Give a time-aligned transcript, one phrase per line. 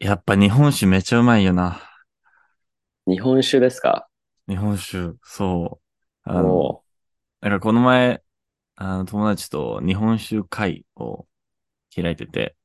[0.00, 1.80] やっぱ日本酒めちゃうまいよな。
[3.08, 4.08] 日本酒ですか？
[4.48, 5.80] 日本酒、そ
[6.26, 6.30] う。
[6.30, 6.84] あの、お
[7.40, 8.22] なんかこの前、
[8.76, 11.26] あの友達と日本酒会を
[11.94, 12.56] 開いてて、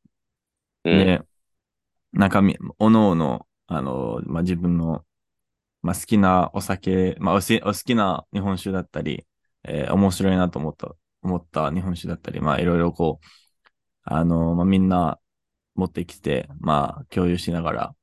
[0.85, 0.89] う。
[0.89, 1.05] うん。
[1.05, 1.21] で、
[2.13, 5.05] なんかみ、おのおの、あの、まあ、自分の、
[5.81, 9.25] まあ、好きなお酒、まあ、おしお好きな日本酒だったり、
[9.65, 13.27] えー面白いなと思った、思った日本酒だったり、まあ、いろいろこう、
[14.03, 15.19] あの、まあ、みんな
[15.75, 17.95] 持ってきて、まあ、共有しながら、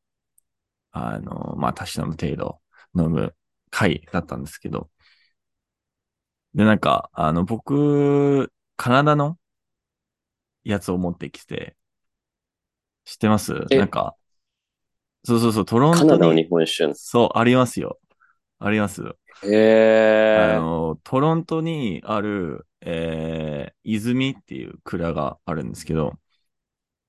[0.93, 2.61] あの、まあ、たしなむ程度
[2.96, 3.35] 飲む
[3.71, 4.90] 会だったんですけど、
[6.54, 9.39] で、なんか、あの、僕、カナダの
[10.64, 11.76] やつを持ってきて、
[13.04, 13.53] 知ってます？
[13.75, 14.17] なんえ、か、
[15.25, 16.93] そうそうそう、トロカナダのントに、日本酒？
[16.93, 18.00] そう、ありますよ。
[18.59, 19.03] あります。
[19.43, 19.50] へえ。
[20.32, 26.18] あの、トロントにある、えー、泉っていう蔵があるんですけど、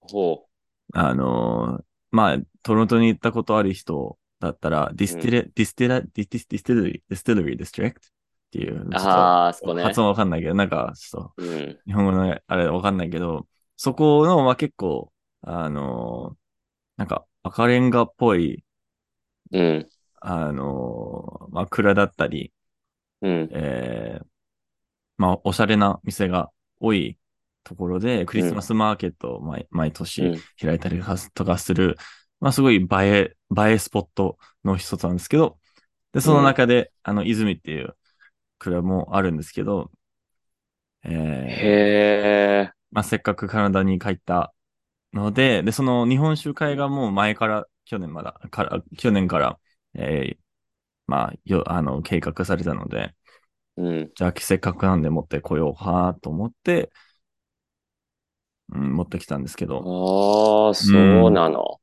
[0.01, 0.47] ほ
[0.93, 5.13] あの、まあ、トロントに行ったことある人だったら、ディう。
[5.13, 5.17] うん。
[5.17, 8.11] スティレ、ディスティラ、ディスティルリー、ディスティルリーディストリクトっ
[8.51, 8.99] ていう、あ
[9.45, 9.83] あ、あそと、こね。
[9.83, 11.79] 発音わかんないけど、なんか、ちょっと、うん。
[11.85, 13.47] 日本語のあれわかんないけど、
[13.77, 16.37] そこの、まあ、結構、あの、
[16.97, 18.63] なんか赤レンガっぽい、
[19.51, 19.89] うん。
[20.19, 22.53] あの、まあ、蔵だったり、
[23.21, 23.51] うん。
[23.51, 24.25] えー、
[25.17, 27.17] まあ、おしゃれな店が多い
[27.63, 28.49] ところで、クリうん。
[28.49, 30.43] スマスマーケットを毎、毎年うん。
[30.61, 31.01] 開いたり
[31.33, 31.97] とかする、
[32.39, 35.59] まあ、すごい映え、映えスポットの一つなんですけど、
[36.13, 36.45] で、そのうん。
[36.45, 37.97] 中で、あの、泉っていう
[38.59, 39.91] 蔵もあるんですけど、
[41.03, 41.09] へ
[41.45, 41.91] えー、
[42.69, 42.73] え。
[42.91, 44.53] まあ、せっかくカナダに帰った
[45.13, 49.59] ので、で、その日本酒会がもう前から、去年まだ、から、去年から、
[49.95, 50.39] えー、
[51.07, 53.15] まあ、よ、あの、計画されたので、
[53.77, 54.13] うん。
[54.15, 56.91] じゃあ、せっかくなんで持ってこようかと思って、
[58.71, 61.81] うん、持ってきたんですけど、ああ、うそうん、なの。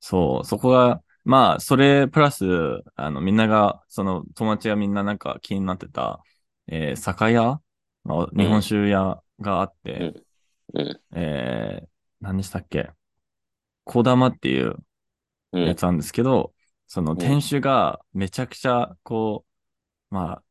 [0.00, 2.44] そう、そこが、まあ、それプラス、
[2.96, 6.22] あの、みんなが、その友達がみんななんか気になってた、
[6.66, 7.60] えー酒屋、
[8.04, 8.62] まあ、日本うん。
[8.62, 10.24] 酒屋があって、うん。
[10.74, 11.00] うん。
[11.14, 11.88] えー、
[12.20, 12.90] 何でしたっけ？
[13.84, 14.76] 小玉っていう
[15.52, 15.64] うん。
[15.64, 16.54] やつなんですけど、
[16.88, 17.24] そのうん。
[17.24, 19.46] 店主がめちゃくちゃ、こ
[20.12, 20.44] う、まあ、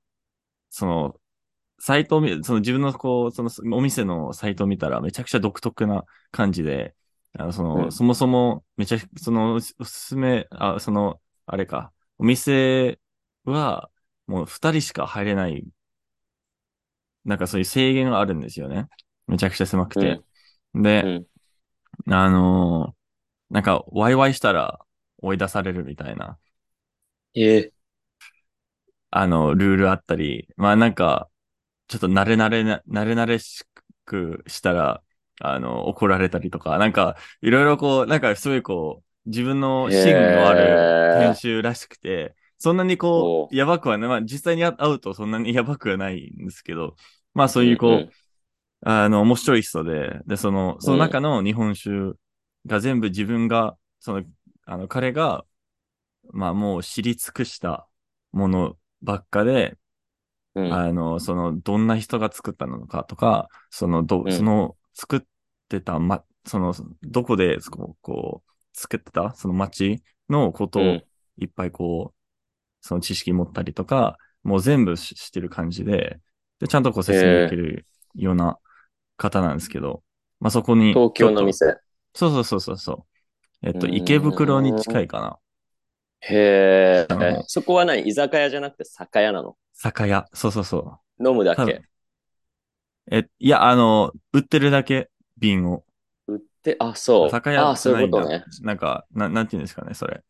[0.69, 1.21] その、
[1.85, 6.95] サイトを見、その自分のこう、そのお店のサイトを見たらめちゃくちゃ独特な感じで、
[7.37, 7.91] あの、その、うん。
[7.91, 12.99] そもそもめちゃ、その、おすおすすめ、あ、その、あれか、お店
[13.45, 13.89] は
[14.27, 15.65] もう二人しか入れない、
[17.25, 18.87] なんかそういう制限があるんですよね。
[19.27, 20.21] めちゃくちゃ狭くて。
[21.01, 21.03] うん。
[21.03, 21.27] うで、ん。
[22.07, 23.03] あのー
[23.53, 24.79] なんか、ワイワイしたら
[25.19, 26.39] 追い出されるみたいな、
[27.35, 27.73] ええ。
[29.11, 31.29] あの、ルールあったり、まあなんか、
[31.87, 33.65] ちょっと慣れ慣れな、慣れ慣れし
[34.05, 35.03] くしたら、
[35.41, 41.35] あの、怒られたりとか、なんか、いろいろこう、なんかすごいこう、自分のへ芯のある編え。
[41.35, 43.51] 集らしくて、そんなにこおう。
[43.51, 46.95] う、やばくはない、まあ実際に会うとそんなに やばくはないんですけど、
[47.33, 48.13] まあそういうこう、うん。
[48.81, 51.17] あの、面白い人で、で、その、そのうん。
[51.17, 52.17] 中の日本酒
[52.65, 54.23] が全部自分が、その、
[54.65, 55.45] あの、彼が、
[56.31, 57.87] まあもう知り尽くした
[58.31, 59.77] ものばっかで、
[60.55, 60.71] うん。
[60.73, 64.31] あの、その、どんな人が作ったのかとか、その、ど、うん。
[64.31, 65.21] その、作っ
[65.69, 71.03] てた、ま、その、どこで、こう、こう作ってた、その街のことをうん。
[71.37, 72.17] いっぱいこう、
[72.81, 76.19] その知識持ったりとか、もう全部ししてる感じで、
[76.59, 77.57] で、ちゃんとこうへ説明できえ。
[77.57, 78.59] るような
[79.17, 80.03] 方なんですけど、
[80.39, 81.77] まあ、そこに、東京の店。
[82.15, 82.93] そうそうそうそうそ
[83.63, 84.75] う、えっうと、池袋に。
[84.75, 85.39] 近いかな。
[86.21, 87.43] へえ。
[87.47, 88.07] そこは何？
[88.07, 89.57] 居酒屋じゃなくて酒屋なの？
[89.91, 90.25] 酒屋。
[90.33, 90.99] そうそうそう。
[91.19, 91.85] 飲むだ多分、け
[93.11, 95.83] え、いや、あの、売ってるだけ瓶を。
[96.27, 97.29] 売って、あ、そう。
[97.29, 98.39] 酒屋あ、そういうじゃないんだ。
[98.39, 98.63] ことね。
[98.63, 100.23] なんか、な、なんていうんですかね、それ。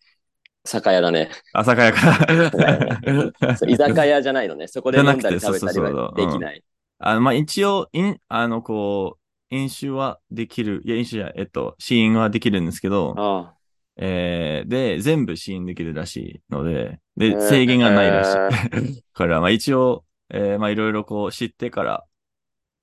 [0.66, 1.30] 酒屋だね。
[1.54, 2.28] あ、酒屋か。
[3.54, 4.68] そう、居酒屋じゃないのね。
[4.68, 6.14] そこで飲んだりじゃなくて、そう食べたりはそうそう。
[6.16, 6.16] うん。
[6.16, 6.64] できない。
[7.00, 9.20] あの、まあ、一応、いん、あの、こ
[9.52, 10.82] う、飲酒はできる。
[10.86, 13.56] いや、飲酒じゃない、えっと、試飲はできるんですけど、あ
[13.98, 17.34] えー、で、全部試飲できるらしいので、あ。
[17.36, 18.42] で、制限がないらしい。
[19.14, 22.06] から、まあ、一応、えー、まあ、いろいろこう知ってから、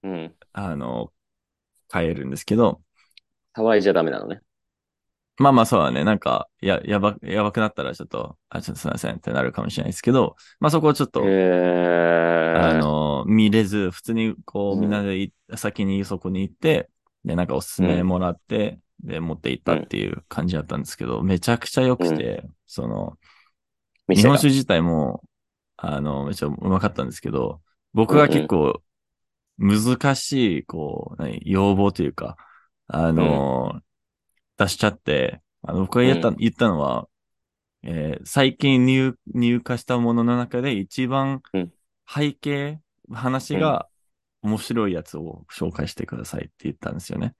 [0.02, 0.36] うん。
[0.52, 1.12] あの、
[1.88, 2.82] 買えるんですけど、
[3.56, 4.40] 騒いじゃダメなのね。
[5.38, 6.04] まあまあそうだね。
[6.04, 11.38] なんか、や、やば、やばくなったらちょっと、あ、ちょっとすいませんってなるかもしれないですけど、まあそこをちょっへと、
[12.52, 12.90] あえ。
[13.14, 15.10] の、見れず、普通にこう、みんなうん。
[15.56, 16.90] 先にそこに行って、
[17.24, 18.00] で、なんかおすすうん。
[18.00, 19.74] めもらって、で、持って行っうん。
[19.74, 22.28] たっていう感じだったんですけど、めちゃくちゃ良くうん。
[22.28, 23.18] て、その、
[24.14, 24.26] 日。
[24.26, 25.22] 本酒自体も、
[25.76, 27.62] あの、めっちゃうまかったんですけど、
[27.94, 28.44] 僕がうんうん。
[28.44, 28.82] 結構
[29.58, 32.36] 難しい、こう、何要望というか、
[32.88, 33.44] あうん。
[33.44, 33.82] の、
[34.58, 37.08] 出しちゃって、あの僕が言った,、うん言ったのは、
[37.82, 41.72] えー最近入入荷したものの中で一番うん
[42.08, 42.80] 背景、
[43.12, 43.88] 話が
[44.42, 47.34] 面白いやつを紹介してくださいって言ったんですよね。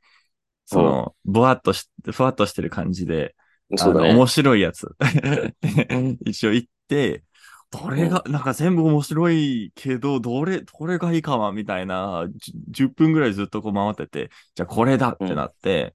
[0.70, 3.34] その、ぼわっとし、ふわっとしてる感じで。
[3.81, 4.88] あの面白いやつ。
[6.26, 7.25] 一応言って、
[7.70, 12.26] どれが、なんか全部面白いけど、どれ、どれがいいかはみたいな、
[12.69, 15.94] じゅ10分ぐらいずっとこう回ってて、じゃあこれだってなって、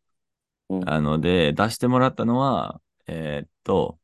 [0.70, 4.00] うんあので、出してもらったのは、えーっと、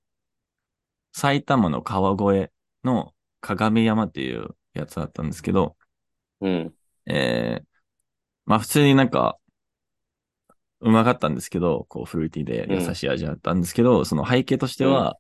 [1.14, 2.52] 埼玉の川越
[2.84, 5.76] の鏡山っていうやつだったんですけど、
[6.42, 6.74] うん。
[7.08, 7.66] えー、
[8.46, 9.38] まあ普通になんか、
[10.82, 15.20] うまかったんですけど、こうフルーティーで優しい味だったんですけど、その背景としては、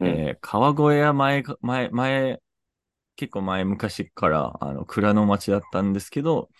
[0.00, 0.24] うん。
[0.24, 2.42] えー川越は前が、前、前、
[3.16, 6.50] 結構前昔から、あの、蔵の町だったんですけど、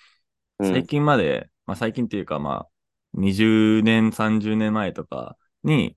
[0.59, 0.75] うん。
[0.75, 2.71] 最近まで、まあ最近っていうかまあ、
[3.15, 5.97] 20年、30年前とかに、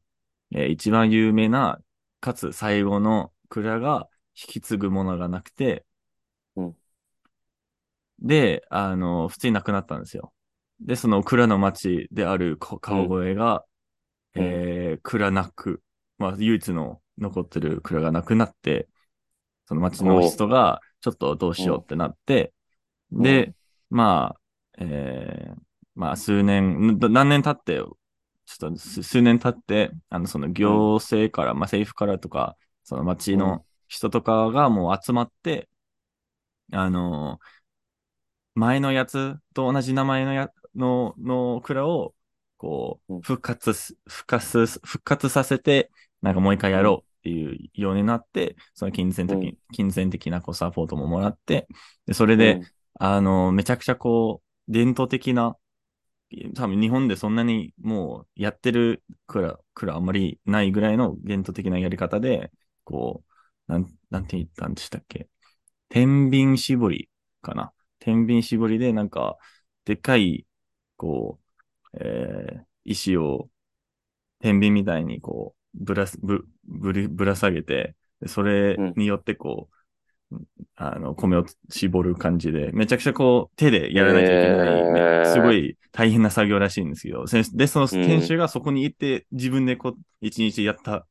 [0.53, 1.79] えー一番有名な、
[2.21, 5.85] かつ最後の蔵が引き継ぐものがなくて、
[6.55, 6.77] うん。
[8.19, 10.33] で、あの、普通になくなったんですよ。
[10.79, 13.65] で、その蔵の町であるこ川越が、
[14.35, 14.61] うん。
[14.63, 15.83] えー蔵なく、
[16.19, 18.89] まあ唯一の残ってる蔵がなくなって、
[19.67, 22.53] その町の人がちょっとどうしようってなって、
[23.23, 23.23] ん。
[23.23, 23.55] で、
[23.89, 25.61] まあ、えー
[25.95, 33.59] まあ数年、ん何年経って、ちょっと数数年経って、あの、その行政から、まあ政府からとか、その町うん。
[33.59, 35.69] の人とかがもう集まって、
[36.71, 37.39] あの
[38.55, 42.13] 前のやつと同じ名前のや、の、の蔵を、
[42.57, 43.17] こうん。
[43.19, 45.91] う、復活す、復活す、復活させて、
[46.21, 49.57] なんかもう一回やろうっていうようになって、その金銭的、うん。
[49.73, 51.67] 金銭的なこうサポートももらって、
[52.05, 52.61] で、それで、
[52.99, 55.57] あの、めちゃくちゃこう、伝統的な、
[56.55, 62.51] 多分日本でそんなにもうやってるくら、くらあんまりないぐらいの伝統的なやり方で、
[62.83, 63.23] こ
[63.69, 65.27] う、なん、なんて言ったんでしたっけ？
[65.89, 67.09] 天秤絞り
[67.41, 67.71] かな？
[67.99, 69.37] 天秤絞りでなんか、
[69.85, 70.46] でっかい、
[70.97, 71.39] こ
[71.93, 73.49] う、えー、石を
[74.39, 79.75] 天秤みたいにこう、ぶらす、ぶ、ぶり、ぶら下げて、でそれによってこう、
[80.75, 85.33] あの、米を絞る感じで、めちゃくちゃこう、手でやらなきゃいけない、ねへー。
[85.33, 88.05] すごい大変な作業らしいんですけど、で、そのうん。
[88.05, 91.07] 店主がそこに行って、自分でこう、一日やった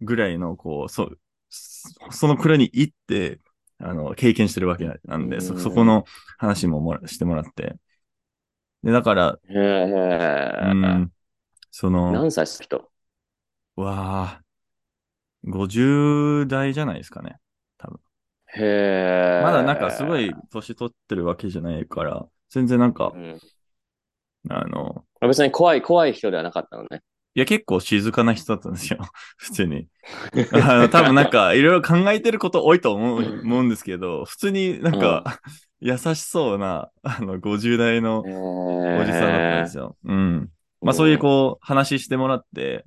[0.00, 1.18] ぐらいの、こう、そう、
[1.48, 3.40] そその蔵に行って、
[3.78, 5.60] あの、経験してるわけなんで、そ、うん。
[5.60, 6.04] そこの
[6.38, 7.76] 話ももらしてもらって。
[8.82, 10.60] で、だから、へえ。
[10.60, 11.12] うん、
[11.70, 12.90] その、何歳の人
[13.76, 14.44] わあ、
[15.44, 17.38] 50代じゃないですかね。
[18.56, 19.42] へえ。
[19.42, 23.40] まだなんかすごい年取ってるわけじゃないから、全然なんかう、ん。
[24.48, 27.02] あの、別に怖い、怖い人ではなかったのね。
[27.36, 28.98] いや結構静かな人だったんですよ。
[29.36, 29.88] 普通に。
[30.52, 35.38] あの多分なんか いろいろ考えてること多いと思う思うんですけど、普通になんか、
[35.80, 39.98] 優しそうな、あの、50代のおおじさんだったんですよ。
[40.04, 40.48] うん。
[40.80, 42.86] まあそういうこう、話してもらって。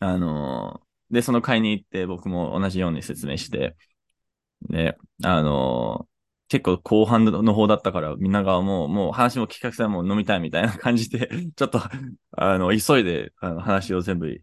[0.00, 3.76] あのーで、その会に行って僕も同じように説明して、
[4.68, 6.15] で、あのー
[6.48, 11.80] 結構後半の方だったから、みんながもう、もう話も聞かせたらもう飲みたいみたいな感じで、 ちょっと、
[12.32, 14.40] あの、急いで、あの、話を全部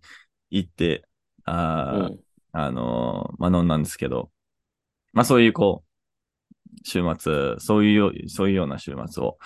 [0.52, 1.06] 言って、
[1.46, 2.24] あー、うん。
[2.52, 4.32] あのーまあ、飲んだんですけど、
[5.14, 9.38] まあ、そういう、こう、週末、そういうそういうような週末を、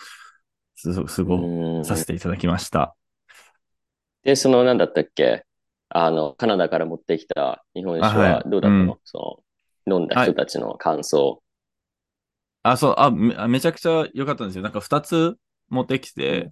[0.75, 1.83] す、すご、うん。
[1.83, 2.95] させていただきました。
[4.23, 5.45] で、その、なんだったっけ？
[5.89, 8.49] あの、カナダから持ってきた日本酒あははい。
[8.49, 8.99] どうだったの、うん。
[9.05, 9.43] そ
[9.87, 11.41] の、飲んだ人たちの感想。
[12.71, 14.63] あ、そう、あ、めあめちゃくちゃ良かったんですよ。
[14.63, 15.37] なんか二つ
[15.69, 16.51] 持ってきて、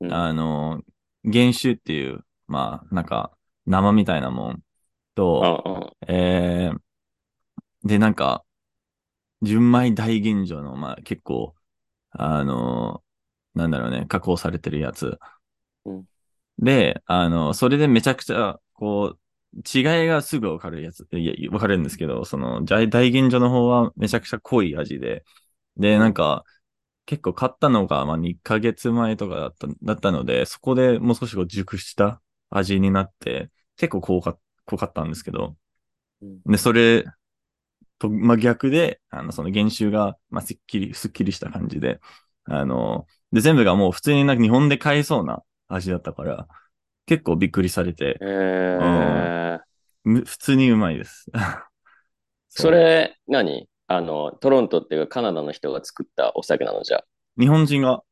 [0.00, 0.82] うんあの、
[1.24, 3.36] 原酒っていう、まあ、なんか、
[3.66, 4.62] 生みたいなもんうん
[5.14, 8.44] と、うんえー、で、なんか、
[9.42, 11.54] 純米大吟醸の、まあ、結構、
[12.10, 13.04] あの、
[13.54, 15.18] なんだろうね、加工されてるやつ。
[15.84, 16.06] うん
[16.58, 19.20] で、あの、それでめちゃくちゃ、こう、
[19.74, 25.24] 違いがすぐわかるやつ、いや、わかるんですけど、その、大大吟醸の方はめちゃくちゃ濃い味で、
[25.76, 26.44] で、なんか、
[27.06, 35.56] 結構買ったのが、まあ、2ヶ月前とかだった、だったので、そこでもう少しこう熟した味になって、結構濃か濃かったんですけど、
[36.22, 36.42] うん。
[36.46, 37.04] で、それ
[37.98, 42.00] と、まあ、逆で、あの、その原酒が、まあ、すっきり、すっきりした感じで、
[42.44, 46.48] あの、で、全部がもう普通になんか日本で買えそうな味だったから、
[47.06, 49.60] 結構びっくりされて、へえ。
[50.04, 51.26] む普通にうまいです。
[52.48, 53.68] それ、何？
[53.88, 57.04] あの、トロントっていうかカナダの人が作ったお酒なのじゃあ。
[57.38, 58.02] 日本人が、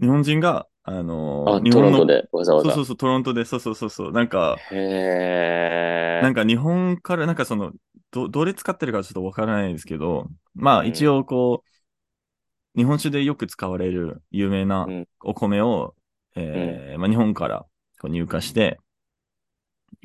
[0.00, 2.70] 日本人があの、あ、日本の、トロントでわざわざ。
[2.70, 4.56] そうそうそう、トロントで、そうそうそうそう、なんか。
[4.70, 7.72] なんか日本から、なんかその、
[8.10, 15.94] ど、どれ使ってるかちょっとわからないですけど、まあうん一応こう、日本酒でよく使われる有名なうんお米を、
[16.36, 17.66] えーまあ日本から
[18.00, 18.78] こう入荷して、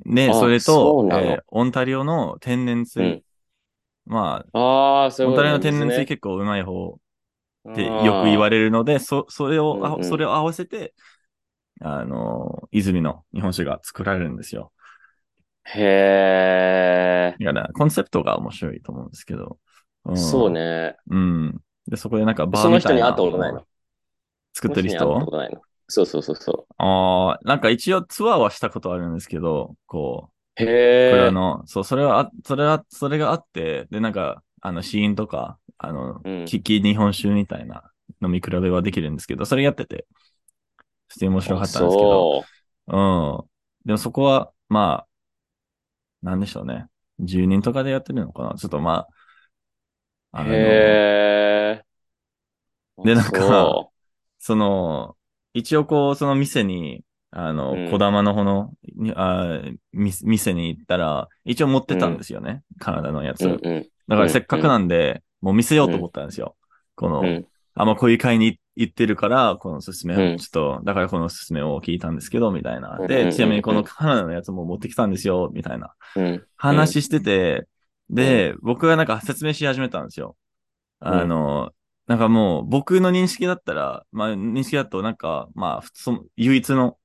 [0.05, 3.23] で、あそれと、そうなのえーオンタリオの天然水、うん
[4.05, 5.89] まあ、ああ、そういうオンタリオの天然。
[5.89, 6.99] 水結構うまい方
[7.71, 10.93] ってよく言われるので、そ、それを、あうそれを合わせて、
[11.81, 14.71] あの、泉の日本酒が作られるんですよ。
[15.65, 19.57] へだから、コンセプトが面白いと思うんですけど。
[20.05, 20.13] ー。
[20.13, 20.49] んそう。
[20.49, 20.95] ね。
[21.09, 21.61] うん。
[21.87, 23.67] で、そこでなんかバーその人にみたいな会ったことないの？
[24.53, 25.61] 作ってる人ことないの？
[25.89, 30.33] そうそうそうそああ、なんか一応ツアーはしたことあるんですけど、こう。
[30.59, 31.31] う、へー。
[31.31, 37.91] 蔵の、そう、それはあ、それは、それがあって、で、なんか、あの、試飲とか、あの、うんキキ日本酒みたいな
[38.21, 40.07] 飲み比べはできるんですけど、それやってて、
[41.09, 42.49] 普通に面白かったんですけど、そ
[42.87, 43.45] うん。
[43.85, 45.07] でもそこは、まあ、
[46.21, 46.87] なんでしょうね。
[47.19, 49.07] 10人とかでやってるのかなちょっとま
[50.31, 50.39] あ、う。
[50.39, 51.01] あの、
[51.73, 51.87] へー。
[53.03, 53.91] でなんかそ
[54.39, 55.16] その、
[55.57, 59.61] 一応こう、その店に、あの、うん小玉の方の、にあ
[59.91, 62.63] み店に行ったら、一応持ってたんですよね。
[62.79, 63.45] カナダのやつ。
[63.47, 63.59] う。
[63.61, 63.87] うんうん。
[64.07, 66.55] だからせっかくなんで、もう見せようと思ったんですよ。
[66.95, 67.45] この、うん。
[67.73, 72.97] あ、まあ、こういう会に行ってるから、このおすすめを、うんちょっと、だからこのおすすめを聞いたんですけど、みたいな。
[72.97, 76.43] で、うんうんうんうんちなみにこのカナダのやつも持ってきたんですよ、みたいなうん。
[76.55, 77.67] 話してて、
[78.09, 80.35] で、僕がなんか説明し始めたんですよ。
[80.99, 81.71] あの、
[82.07, 86.97] なんかもう僕の認識だったら、まあ認識だとなんか、まあ普通の、唯一の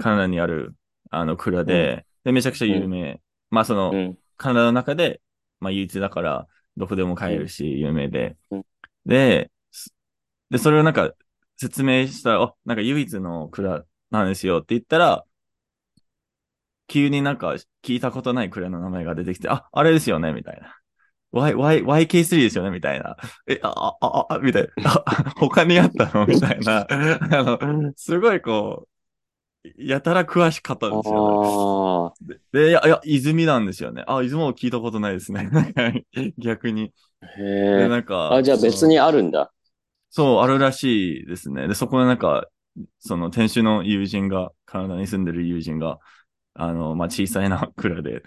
[0.00, 0.74] カナダにある、
[1.10, 3.20] あの蔵で、で、めちゃくちゃ有名。
[3.50, 4.18] まあその、うん。
[4.36, 5.20] カナダの中で、
[5.60, 8.66] まあ唯一だから、どこでも買えるし、有名でうん。
[9.06, 9.94] で、す
[10.50, 11.12] で、それをなんか
[11.56, 15.24] 説明したら、あ、なんか唯一の蔵なんですよって言ったら、
[16.88, 17.54] 急になんか
[17.84, 20.76] 聞いたことない蔵の名前が出てきて、あ、あれですよね、みたいな。
[21.32, 23.16] Y、Y、YK3 ですよね、みたいな。
[23.46, 25.02] え、あ、あ、あ、あ、みたいな。
[25.06, 26.26] あ他にあったの？
[26.26, 26.86] みたいな。
[26.88, 28.92] あの、すごいこう、
[29.78, 32.36] やたら詳しかったんですよ、ね。
[32.36, 34.04] あで、いや、いや、泉なんですよね。
[34.06, 35.48] あ、泉も聞いたことないですね。
[36.38, 36.92] 逆に。
[37.38, 37.42] へ
[37.84, 37.88] え。
[37.88, 38.34] なんか。
[38.34, 39.52] あ、じゃあ別にあるんだ。
[40.10, 41.68] そう、あるらしいですね。
[41.68, 42.46] で、そこでなんか、
[42.98, 45.98] その店主の友人が、カナダに住んでる友人が、
[46.54, 48.22] あの、まあ、小さいな蔵で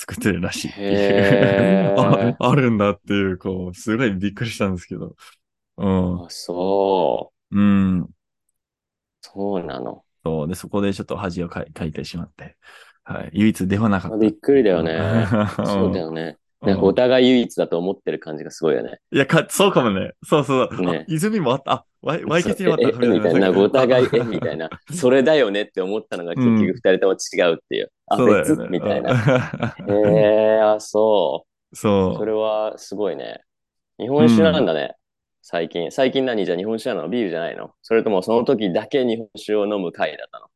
[0.00, 2.36] 作ってるらしいっていうあ。
[2.38, 5.14] あるんだっていう、こう、すごいびっくりしたんですけど。
[5.76, 6.24] うん。
[6.24, 7.58] あ、そう。
[7.58, 8.08] うん。
[9.20, 10.02] そうなの。
[10.24, 10.48] そう。
[10.48, 12.56] で、そこでちょっと恥をかいかいてしまって。
[13.04, 13.30] はい。
[13.34, 14.16] 唯一ではなかった。
[14.16, 14.94] びっくりだよね。
[15.58, 16.38] うんそうだよね。
[16.62, 18.98] うんなんかお互い唯一だと思ってる感じがすごいよね。
[19.12, 20.12] いや、か、そうかもね。
[20.22, 20.82] そうそう。
[20.82, 21.72] ねあ、泉もあった？
[21.72, 22.88] あ、ワイ、ワイキツにもあった？
[22.88, 23.50] え、えみたいな。
[23.50, 24.68] お互い、え、みたいな。
[24.68, 24.94] な。
[24.94, 27.90] それだよねって思ったのが結局二人とも違うっていう。
[28.08, 28.78] あ、別そうだよね。
[28.78, 29.14] みたいな。
[29.14, 29.76] な。
[29.88, 29.92] へ
[30.58, 31.76] え、あ、そう。
[31.76, 32.18] そう。
[32.18, 33.40] それはすごいね。
[33.98, 34.96] 日本酒なんだね。
[35.40, 35.90] 最近。
[35.90, 36.44] 最近何？
[36.44, 37.08] じゃあ日本酒なの？
[37.08, 37.70] ビールじゃないの？
[37.80, 40.48] それともその時だけ日本酒を飲む会だったの？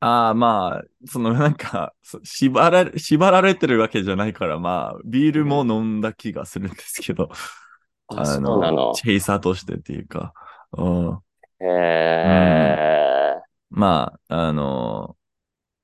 [0.00, 7.30] ああ、まあ、そのなんか、 そ縛られ、縛られてるわけじゃないから、まあ、ビールも飲んだ気がするんですけど、
[8.08, 8.92] あ、そうなの。
[8.94, 10.32] チェイサーとしてっていうか、
[10.72, 11.18] うん、
[11.60, 13.42] へえ。
[13.70, 15.16] まあ、あの、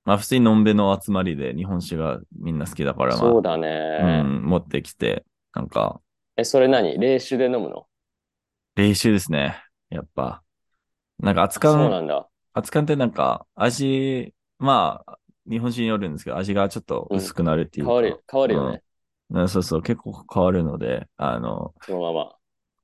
[0.04, 3.56] まあ普通にのんべの集まりで日本酒がみんな好きだから、まあ、そうだ
[3.98, 4.22] うね。
[4.24, 6.00] ん、持ってきて、なんか、
[6.36, 6.98] え、それ何？
[6.98, 7.86] 冷酒で飲むの？
[8.74, 9.62] 冷酒ですね。
[9.90, 10.42] やっぱ。
[11.18, 12.28] なんかあ扱う、そうなんだ。
[12.54, 15.18] 扱ってなんか、味、まあ、
[15.48, 17.92] 日本酒によるんですけど、味がちょっと薄くなるっていうか。
[17.92, 18.82] 変わる、変わるよね。
[19.30, 19.48] うん。
[19.48, 22.36] そうそう、結構変わるので、あの、そのまま。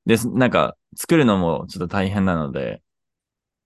[0.06, 2.82] で、なんか、作るのもちょっと大変なので、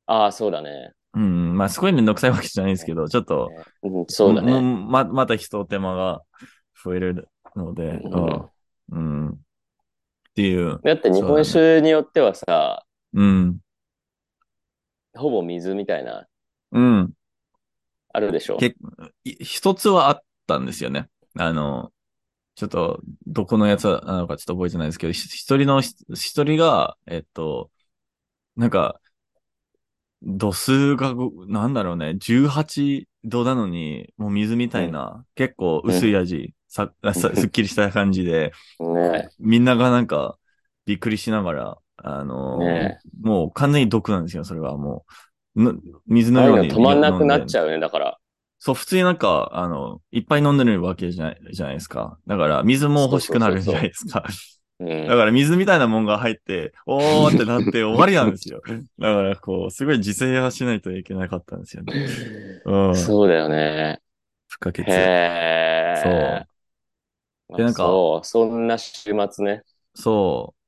[0.06, 0.92] ああ、そうだね。
[1.14, 3.50] うん、まあ、すごいめんどくさいわけじゃないんですけど、ちょっと、
[3.82, 4.86] うん、そうだもね。
[4.88, 6.22] ま、また一手間が
[6.82, 8.08] 増えるので、う
[8.90, 8.98] うん。
[8.98, 9.34] ん、うん、っ
[10.34, 13.58] ていう、だって日本酒によってはさ、うん、
[15.14, 16.26] ほぼ水みたいな、
[16.72, 17.12] うん、
[18.12, 18.56] あるでしょ？
[18.58, 18.74] け
[19.24, 21.08] い一つはあったんですよね。
[21.36, 21.92] あの、
[22.54, 27.70] ちょっと、どこのやつなのかちょっと覚えてないですけど、ひ一人の、ひ一人が、えっと、
[28.56, 29.00] なんか、
[30.22, 39.28] 度数がご、なんだろうね、18度なのに、もう水みたいな、結構薄い味、さ、あさ、すっきりした感じで、 ね。
[39.38, 40.38] みんながなんか、
[40.84, 45.04] びっくりしながら、あのーねもう完全に毒なんですよ、それはも
[45.54, 45.62] う。
[45.62, 46.68] ぬ水ののように。
[46.68, 48.18] 止まんなくなっゃちゃうよね、だから。
[48.58, 52.18] そう、普通になんか、あの、いっぱい飲んでるわけじゃない、じゃないですか。
[52.26, 54.24] だから、水も欲しくなるじゃないですか。
[54.80, 54.88] うん。
[55.08, 58.62] だから水みたいなもんが入って、おーってなって終わりなんですよ。
[58.98, 61.94] だからこう、すごい自制はしないといけなかったんですよね。
[62.64, 62.94] うん。
[62.94, 64.00] そうだよね。
[64.48, 64.84] 不可欠。
[64.86, 65.02] へえ。
[65.92, 66.46] そ
[67.50, 67.56] う。
[67.56, 69.64] でなんかそう、そんな週末ね。
[69.94, 70.61] そう。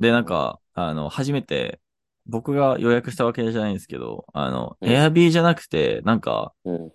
[0.00, 1.80] で、なんか、あの、初めて、
[2.26, 6.92] 僕が予約したわけじゃないんですけど、あの、うんエアビーじゃなくて、なんか、うん。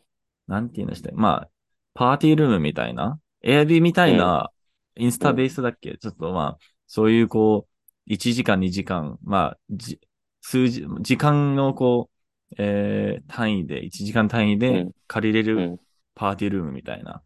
[0.48, 1.50] なんて言うんでしたまあ、
[1.94, 4.52] パーティールームみたいな、エアビーみたいな、
[4.96, 10.00] インスタベースだっけ、ちょっとまあ、そういうこう、1時間、2時間、まあ、じ
[10.42, 12.10] 数字、時間のこ
[12.52, 15.80] う、えー、単位で、1時間単位うでん借りれるうん。
[16.16, 17.24] パーティールームみたいな、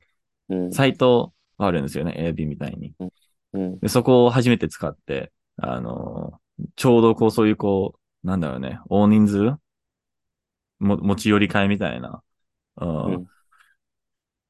[0.50, 0.72] うん。
[0.72, 2.94] サイトがあるんですよね、エアビーみたいに。
[3.54, 3.80] うん。
[3.80, 6.40] で、そこを初めて使って、あの
[6.76, 9.56] ちょうどこう、そういうこう、なんだろうね、大人数？
[10.80, 12.22] も持ち寄り会みたいな、
[12.78, 13.28] うんうん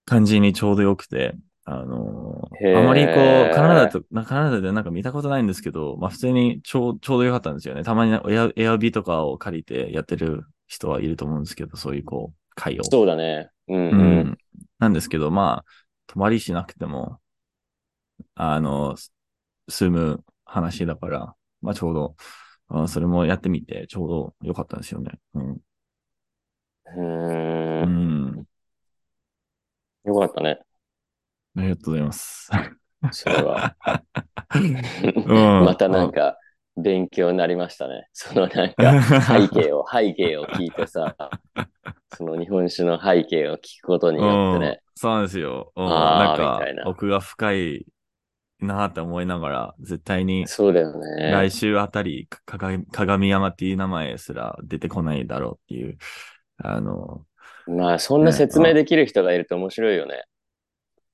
[0.09, 1.35] 感じにちょうど良くて、
[1.65, 2.47] あの
[2.77, 7.83] あまりこう、カナダと、なカナダでなんか見たことないんですけど、まあ普通にちょうちょうど良かったんですよね。
[7.83, 12.85] たまにエアエアビーとかを借りてやってる人はいると思うんですけど、そういうこう、会を。
[12.85, 13.49] そうだね。
[13.67, 13.77] うん。
[13.77, 14.19] ううん。
[14.19, 14.37] ん。
[14.79, 15.71] なんですけど、まあ、
[16.07, 17.19] 泊まりしなくても、
[18.35, 19.11] あの、す
[19.67, 22.15] 住む話だから、まあちょうど、
[22.69, 25.19] うんそれもやってみて、ちょうど良かったんですよね。
[25.33, 25.57] うん。
[26.97, 28.41] うん。
[28.41, 28.45] ん。
[30.05, 30.59] よかったね。
[31.55, 32.49] ありがとうございます。
[33.11, 33.75] それは。
[34.55, 36.37] うん またなんか、
[36.77, 38.07] 勉強になりましたね。
[38.13, 41.15] そのなんか、 背景を、背景を聞いてさ、
[42.13, 44.67] その日本酒の背景を聞くことによってね。
[44.67, 45.71] うんそうなんですよ。
[45.75, 47.85] なんか奥が深い
[48.59, 51.31] なって思いながら、絶対にそうだよね。
[51.31, 55.97] 来週あたり、か鏡鏡山っていう名前すら出てこないだろうっていう、
[56.57, 57.25] あの、
[57.67, 60.23] まあ、そんな説明できる人がいると面白いよね。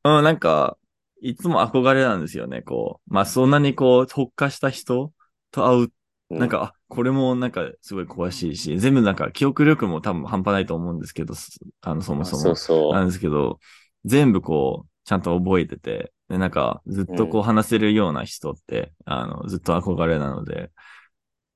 [0.04, 0.78] うん、なんか、
[1.22, 3.14] いつも憧れなんですよね、こう。
[3.14, 5.14] まあ、そんなにこう、特化した人
[5.52, 5.94] と会う、
[6.30, 12.44] うなん、か、あ、これもなんか、すごい詳しいし、全部なんか、記憶力も多分半端ないと思うんですけど、すあの、そもあそも。
[12.44, 13.60] そうそなんですけど、
[14.06, 20.72] 全部こう、ちゃんと覚えてて、で、なんか、ずっとこうう話せるような人って、あの、ずっと憧れなので、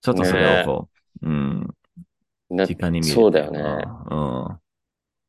[0.01, 0.89] ちょっとそれをこ
[1.23, 1.67] う、うん、
[2.49, 2.55] う。
[2.57, 3.91] だ直に見れてそうだよね。
[4.11, 4.61] うん。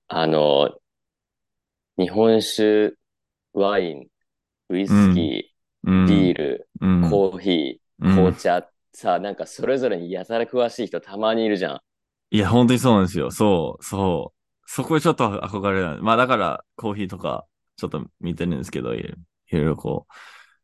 [0.08, 0.78] あの、
[1.98, 2.94] 日本酒、
[3.52, 4.08] ワイン、
[4.70, 5.20] ウイスキ
[5.84, 6.02] うん。
[6.02, 11.80] ー、ビール、うん、コーヒー、うん紅茶、さ、なんかそれぞれにやたら詳しい人たまにいるじゃん。
[12.30, 13.30] いや、本当にそうなんですよ。
[13.30, 14.38] そう、そう。
[14.70, 17.46] そこちょっと憧れなんまあだから、コーヒーとか、
[17.78, 19.14] ちょっと見てるんですけど、いろ
[19.50, 20.06] いろこ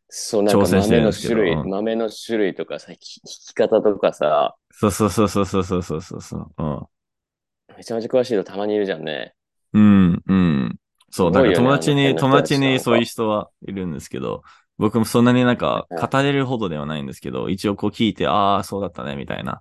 [0.08, 1.70] そう、なんか挑戦して豆のるんですけど種類、うん。
[1.70, 6.20] 豆の種類とかさ、ひ引き方とかさ、う、そうそうそうそうそうそうそうそう。
[6.20, 7.74] そう。
[7.76, 9.34] めちゃめちゃ詳しい人たまにいるじゃんね。
[9.72, 10.76] うん、うん、うん。
[11.10, 14.42] そう、だから友達に、あの辺の人友達にそういう人はいるんですけど、
[14.76, 15.98] 僕もそんなになんかうん。
[16.00, 19.60] 語れるほどではないんですけど、一応こう聞いて、ああ、そうだったね、みたいな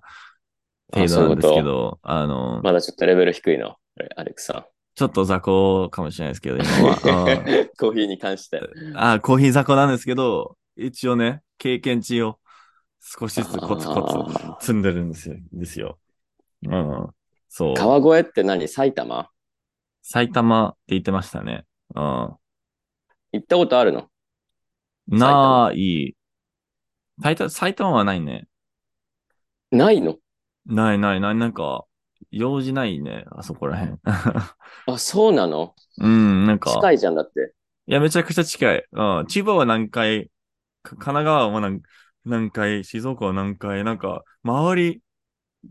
[0.92, 3.76] あ程度なんですけど、あの、まだちょっとレベル低いの、
[4.16, 6.68] アレックさちょっと雑魚かもしれないですけど、今ん。
[6.84, 7.26] は。
[7.26, 8.60] う んコーヒーに関して。
[8.94, 12.38] あ、コーヒー雑魚なんですけど、一応ね、経験値を
[13.00, 15.36] 少しずつコツコあツ積んでるんですよ。
[15.52, 15.98] ですよ。
[16.66, 17.08] うん。
[17.48, 17.74] そう。
[17.74, 18.68] 川越って何？
[18.68, 19.28] 埼玉？
[20.02, 21.64] 埼玉って言ってましたね。
[21.94, 22.02] うん。
[22.02, 22.38] 行
[23.38, 24.08] ったことあるの？
[25.08, 26.14] ない。
[27.16, 28.46] 埼玉はないね。
[29.70, 30.18] ないの？
[30.66, 31.34] ないないない。
[31.34, 31.84] なんか、
[32.36, 33.24] 用事ないね。
[33.30, 34.00] あそこらへん。
[34.04, 34.54] あ、
[34.98, 35.74] そうなの？
[35.98, 36.70] うん、なんか。
[36.72, 37.54] 近いじゃんだって。
[37.86, 38.84] いや、めちゃくちゃ近い。
[38.92, 39.26] うん。
[39.28, 40.30] 千葉は何回、
[40.82, 41.80] か神奈川は何
[42.24, 45.02] 何回、静岡は何回、なんか、周り、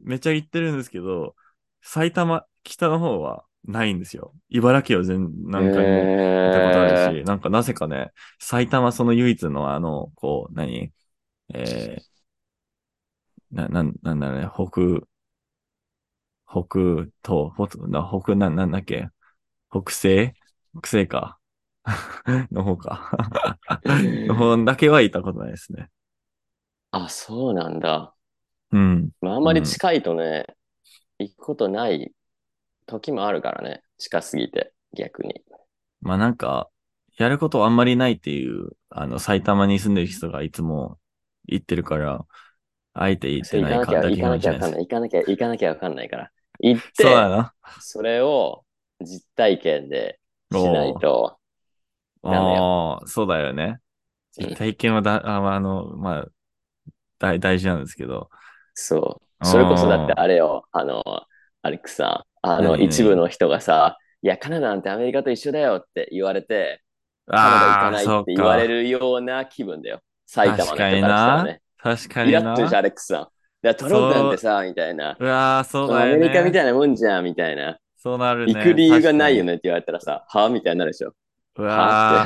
[0.03, 1.35] めちゃ行ってるんですけど、
[1.81, 4.33] 埼玉、北の方はないんですよ。
[4.49, 10.91] 茨城は全、何回も行ったことあるし、えなんかなぜかね、埼玉その唯一のあの、こう、何？
[11.53, 15.05] えー、な、なん、なんだろうね、北、
[16.53, 19.09] 北東、北、な、北、な、なんだっけ？
[19.71, 20.35] 北西？
[20.79, 21.39] 北西か。
[22.51, 23.11] の方か。
[24.27, 25.89] の方だけは行ったことないですね。
[26.91, 28.15] あ、そうなんだ。
[28.71, 29.11] うん。
[29.21, 30.45] まあ、あんまり近いとね、
[31.19, 32.13] 行くことない
[32.87, 33.83] 時もあるからね。
[33.99, 35.43] 近すぎて、逆に。
[36.01, 36.69] まあなんか、
[37.17, 40.99] やることあんまりないっていう、あの、埼玉に住んでる人がいつも
[41.45, 42.25] 言ってるから、
[42.93, 44.73] あえて言ってない行かだけかも行かなしれないです。
[44.73, 44.79] きゃ。
[44.79, 46.31] 行かなきゃ、行かなきゃわかんないから。
[46.63, 47.53] 行っそうな。
[47.81, 48.63] それを
[49.01, 50.19] 実体験で
[50.51, 51.37] しないと。
[52.23, 53.63] ダメああ、そうだよね。
[53.65, 53.79] うん
[54.35, 56.25] 実体験はだ、ああの、まあ、
[57.19, 58.29] 大、大事なんですけど。
[58.73, 59.45] そう。
[59.45, 61.03] それこそだってあれよ、あの、
[61.61, 66.81] アレックさん、あの、一部の人がさ、いや、カナダなんてアメリカと一緒だよって言われて、
[67.27, 70.01] カナダ行かないって言われるような気分だよ。
[70.25, 71.61] 埼玉の人からしたらね。
[71.77, 72.39] 確かイにな。
[72.41, 73.27] ラッとしたアレックスさん。
[73.63, 75.15] いや、トロンプなんてさ、みたいな。
[75.17, 76.19] うわー、そうアだよね。
[76.19, 77.77] メリカみたいなもんじゃん、みたいな。
[77.95, 78.53] そうなるね。
[78.53, 81.13] 行く理由がないよねって言われたらさ、はみたいになるでしょ。
[81.55, 82.25] うは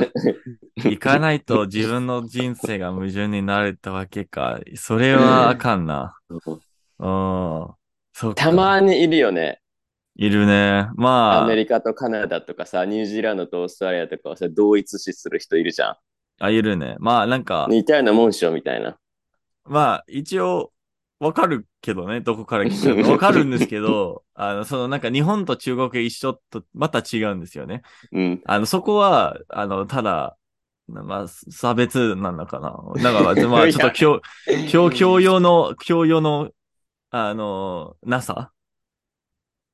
[0.76, 4.58] 行かないと自分の人生が矛盾になるってわけか。
[4.74, 6.16] それはあかんな。
[6.30, 6.40] うん。
[8.12, 8.34] そうか。
[8.34, 9.60] たまにいるよね。
[10.16, 10.88] いるね。
[10.96, 15.96] まあアメ、リカとカナダとかさ、ニュージーランドとオーストラリアとかをさ、同一視する人いるじゃ
[16.40, 16.96] あ、いるね。
[16.98, 18.96] まあ、なんかん。、似たようなもんしよ、みたいな。
[19.64, 20.72] まあ、一応、
[21.20, 23.02] わかるけどね、どこから来たか。
[23.10, 27.82] わかるんですけど、あの、そのなんか日本と中国が一緒とまた違うんですよね。
[28.12, 28.42] うん。
[28.44, 30.36] あの、そこは、あの、ただ、
[30.86, 32.70] まあ、差別なのかな。
[33.02, 34.20] だから、まあ、 ちょっと教、
[34.70, 36.50] 教、教養の、教養の、
[37.10, 38.52] あの、なさ？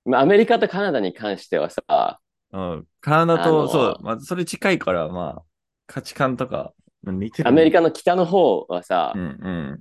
[0.04, 2.20] まあ、アメリカとカナダに関してはさ、
[2.52, 2.86] うん。
[3.00, 5.42] カナダと、そう、まあ、それ近いから、まあ、
[5.86, 7.48] 価値観とか、似てる。
[7.48, 9.80] アメリカの北の方はさう、ん、うん。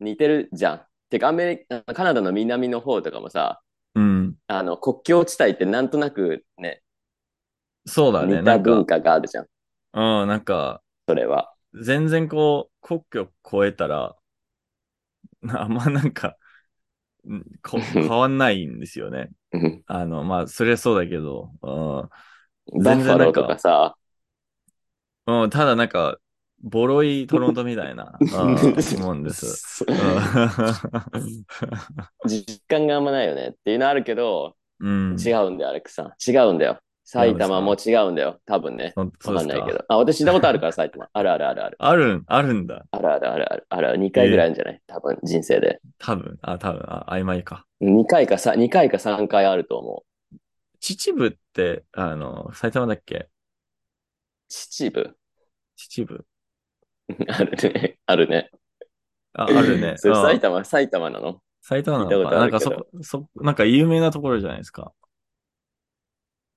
[0.00, 0.86] 似てるじゃん。
[1.10, 3.62] てか、アメリカ、カナダの南の方とかもさ、
[3.94, 4.38] うん。
[4.48, 6.82] あの、国境地帯ってなんとなくね、
[7.86, 8.36] そうだね。
[8.38, 9.46] 似なんか、た文化があるじゃん。
[9.94, 11.52] うん、なんか、それは。
[11.74, 14.16] 全然こう、国境越えたら、
[15.48, 16.36] あんまなんか、
[17.28, 19.30] んこ 変わんないんですよね。
[19.52, 22.10] うんあの、まあ、それはそうだけど、うん
[22.82, 23.96] バッ全然なんかファローとかさ、
[25.26, 26.18] うん、ただなんか、
[26.62, 28.74] ボロいトロントみたいな、うん
[29.22, 29.84] です。
[29.86, 29.96] う ん
[32.26, 35.16] 実感があんまないよねっていうのあるけど、うん。
[35.18, 36.12] 違うんだよ、アレックスさん。
[36.30, 36.78] 違うんだよ。
[37.04, 38.40] 埼玉も違うんだよ。
[38.46, 38.92] 多分ね。
[38.96, 39.84] わかんないけど。
[39.88, 41.08] あ、私知ったことあるから、埼玉。
[41.12, 41.76] あるあるあるある。
[41.78, 42.84] あるん、あるんだ。
[42.90, 43.66] あるあるあるある。
[43.68, 43.98] あるある。
[43.98, 44.82] 2回ぐらいあるんじゃない？
[44.88, 45.80] 多分、人生で。
[45.98, 47.64] 多分、あ、多分、あ、曖昧か。
[47.80, 50.36] 2回かさ、2回か3回あると思う。
[50.80, 53.28] 秩父って、あの、埼玉だっけ？
[54.48, 55.14] 秩父？
[55.76, 56.24] 秩父。
[57.28, 57.98] あるね。
[58.06, 58.50] あるね。
[59.32, 59.96] あ、あるね。
[59.98, 61.40] それうん埼玉、埼玉なの？
[61.60, 62.38] 埼玉なのかな？
[62.40, 64.92] なんかそ、そ、なんか有名なところじゃないですか。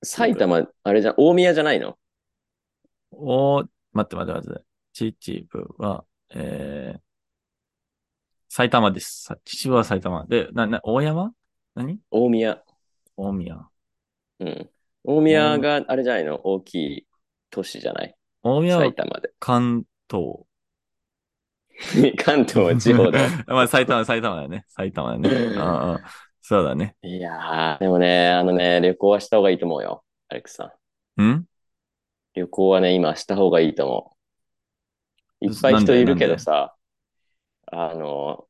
[0.02, 1.98] 埼玉、あれじゃん、大宮じゃないの？
[3.12, 4.64] おー、待って待って待って。
[4.92, 7.00] 秩父は、えー、
[8.48, 9.24] 埼玉です。
[9.24, 10.24] さ秩父は埼玉。
[10.26, 11.32] で、な、な、大山？
[11.74, 11.98] 何？
[12.10, 12.62] 大宮。
[13.16, 13.68] 大宮。
[14.40, 14.70] うん。
[15.04, 16.40] 大宮があれじゃないの？
[16.44, 17.06] 大きい
[17.50, 18.14] 都市じゃない？
[18.42, 19.30] 大宮は埼玉で。
[19.38, 20.44] 関東。
[22.22, 23.28] 関東は地方だよ。
[23.46, 24.64] まあ、埼玉、埼玉だよね。
[24.68, 25.30] 埼玉だね。
[25.30, 25.98] うんうん。
[26.42, 26.96] そうだね。
[27.02, 30.04] いやー、でもね、あのね、旅行はした方がいいと思うよ。
[30.28, 30.74] アレックスさ
[31.16, 31.22] ん。
[31.22, 31.44] ん？
[32.34, 34.16] 旅行はね、今した方がいいと思
[35.40, 35.46] う。
[35.46, 36.74] いっぱい人いるけどさ、
[37.66, 38.46] あの、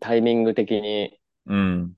[0.00, 1.92] タイミング的にうん。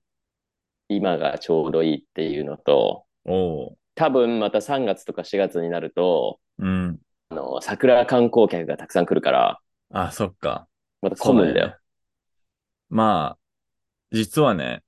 [0.89, 3.77] 今がちょうどいいっていうのと、おう。
[3.95, 6.99] 多分また3月とか4月になると、うん。
[7.29, 9.59] あの、桜観光客がたくさん来るから、
[9.91, 10.67] あ、そっか。
[11.01, 11.77] また混むんだよ。
[12.89, 13.37] まあ、
[14.11, 14.83] 実はね、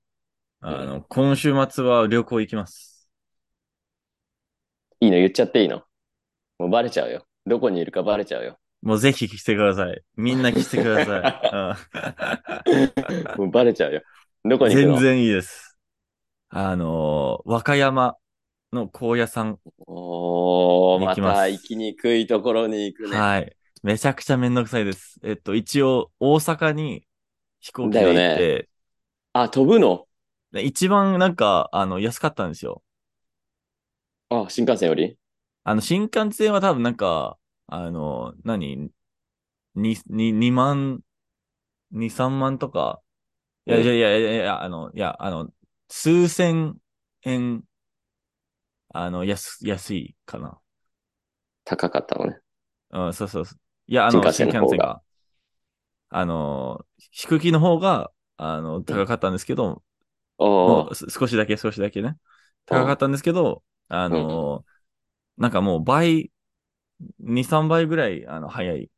[0.60, 3.10] あの、今週末は旅行行きます。
[5.00, 5.16] いいの？
[5.16, 5.82] 言っちゃっていいの？
[6.58, 7.24] もうバレちゃうよ。
[7.46, 8.58] どこにいるかバレちゃうよ。
[8.82, 10.02] もうぜひ来てください。
[10.16, 11.76] みんな来てくださ
[12.66, 13.36] い。
[13.38, 14.02] もうバレちゃうよ。
[14.44, 14.94] どこうんに行くの？
[14.96, 15.78] 全然いいです。
[16.50, 18.16] あのー、和歌山
[18.72, 19.58] の高野山。
[19.86, 23.18] おー、また行きにくいところに行くね。
[23.18, 23.56] はい。
[23.82, 25.18] めちゃくちゃめんどくさいです。
[25.22, 27.06] えっと、一応、大阪に
[27.60, 28.68] 飛行機で行って、
[29.32, 30.06] あ、飛ぶの？
[30.52, 32.82] で一番なんか、あの、安かったんですよ。
[34.28, 35.16] あ、新幹線より？
[35.64, 38.90] あの、新幹線は多分なんか、あの、何？
[39.74, 41.00] に、に、2万、
[41.92, 43.02] 2、3万とか。
[43.66, 45.50] いやうんいやいやいやいや、あの、いや、あの、
[45.90, 46.78] 数千
[47.24, 47.64] 円、
[48.90, 50.60] あの、安、安いかな。
[51.64, 52.40] 高かったのね。
[52.90, 53.58] うん、そうそうそう。
[53.86, 55.02] いや、あの、新幹新線の方が。
[56.08, 59.82] あの、飛行機の方が、あの、高かったんですけど、
[60.64, 62.18] もうす少しだけ少しだけね。
[62.66, 64.66] 高かったんですけど、あの、
[65.38, 66.32] なんかもう倍、
[67.20, 68.90] 2、3倍ぐらい、あの、早い。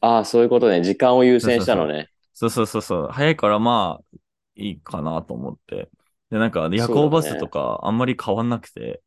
[0.00, 0.82] あー、そういうことね。
[0.82, 2.10] 時間を優先したのね。
[2.34, 3.08] そうそうそうそう。
[3.08, 4.18] 早いからまあ、
[4.56, 5.90] いいかなと思って。
[6.30, 9.02] で、なんか、夜行バスとかあんまり変わんなくて、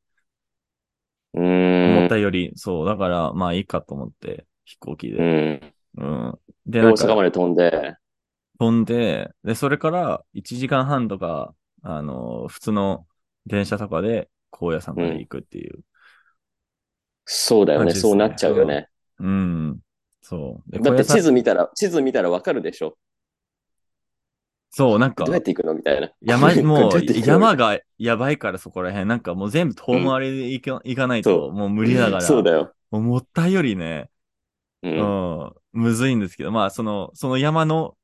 [1.33, 1.43] うーん
[1.83, 2.17] 思った。
[2.17, 5.23] より、そう、だからまあいいかと思って、飛行機うで。
[5.23, 5.73] ん。
[5.97, 6.39] うん。
[6.65, 7.97] で、大なんか、阪まで飛んで、
[8.59, 13.07] 飛んで、で、それから1時間半とか、あの、普通の
[13.45, 15.83] 電車とかで高野山まで行くっていう。
[17.25, 17.93] そうだよね。
[17.95, 18.87] そうなっちゃうよね。
[19.19, 19.79] うん。
[20.21, 20.71] そう。
[20.71, 22.97] でだって地図見たら、地図見たらわかるでしょ。
[24.71, 25.73] そう、なんかどう、やって行くの？
[25.73, 26.11] みたいな。
[26.21, 27.33] 山、 もうどうやって行くの？
[27.33, 29.07] 山がやばいからそこら辺。
[29.07, 32.21] なんかもう全部遠回りで行か,、行かないそともう無理だから。
[32.21, 32.73] そうだよ。
[32.89, 34.09] もうもったいよりね、
[34.83, 34.89] う。
[34.89, 37.95] うんん、むずいんですけど、まあ、その、その山の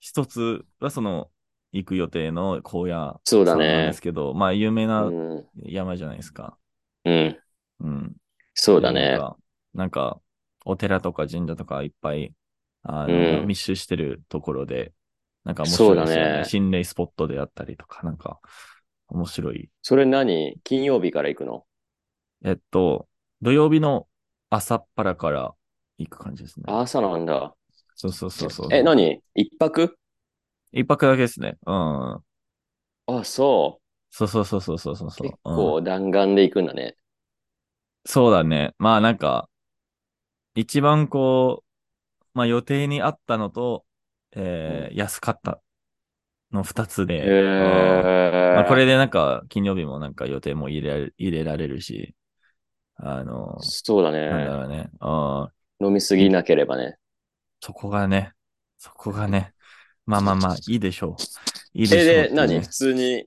[0.00, 1.30] 一つは、その、
[1.72, 4.86] 行く予定の荒野そうだ山なんねですけど、まあ、有名う。
[4.86, 6.56] なん山じゃないですか。
[7.04, 7.38] うん。
[7.80, 8.16] うん。
[8.54, 9.00] そうだね。
[9.02, 9.36] でなんか、
[9.74, 10.20] なんか
[10.64, 12.32] お寺とか神社とかいっぱい、
[12.82, 14.92] あの、うん密集してるところで、
[15.46, 18.40] なんか面白いですよそうだね心霊スポットであったりとか、なんか、
[19.08, 19.70] 面白い。
[19.80, 20.58] それ何？
[20.64, 21.64] 金曜日から行くの？
[22.44, 23.06] えっと、
[23.40, 24.08] 土曜日の
[24.50, 25.54] 朝っぱらから
[25.98, 26.64] 行く感じですね。
[26.66, 27.54] 朝なんだ。
[27.94, 28.74] そうそうそうそう。
[28.74, 29.22] え、何？
[29.36, 29.96] 一泊？
[30.72, 31.56] 一泊だけですね。
[31.64, 31.74] うん。
[33.06, 33.80] あ、そ
[34.10, 35.10] そうそうそうそうそうそうう。
[35.12, 35.28] そう。
[35.28, 36.96] 結うん構弾丸で行くんだね。
[38.04, 38.74] そうだね。
[38.78, 39.48] まあなんか、
[40.56, 43.85] 一番こう、まあ予定にあったのと、
[44.36, 45.60] えー安かった
[46.52, 48.54] の二つで、え。
[48.54, 52.14] まあこれでなんか金曜日もなんか予定も入れられ入れられるし、
[52.96, 54.56] あの、そうだなんだね。
[54.56, 54.90] ろうね。
[55.00, 55.06] う
[55.46, 56.96] ん飲みすぎなければね。
[57.60, 58.32] そこがね、
[58.78, 59.52] そこがね、
[60.06, 61.78] まあまあまあ、 いいでしょう。
[61.78, 62.60] いいでしょうね、で、何？
[62.60, 63.26] 普通に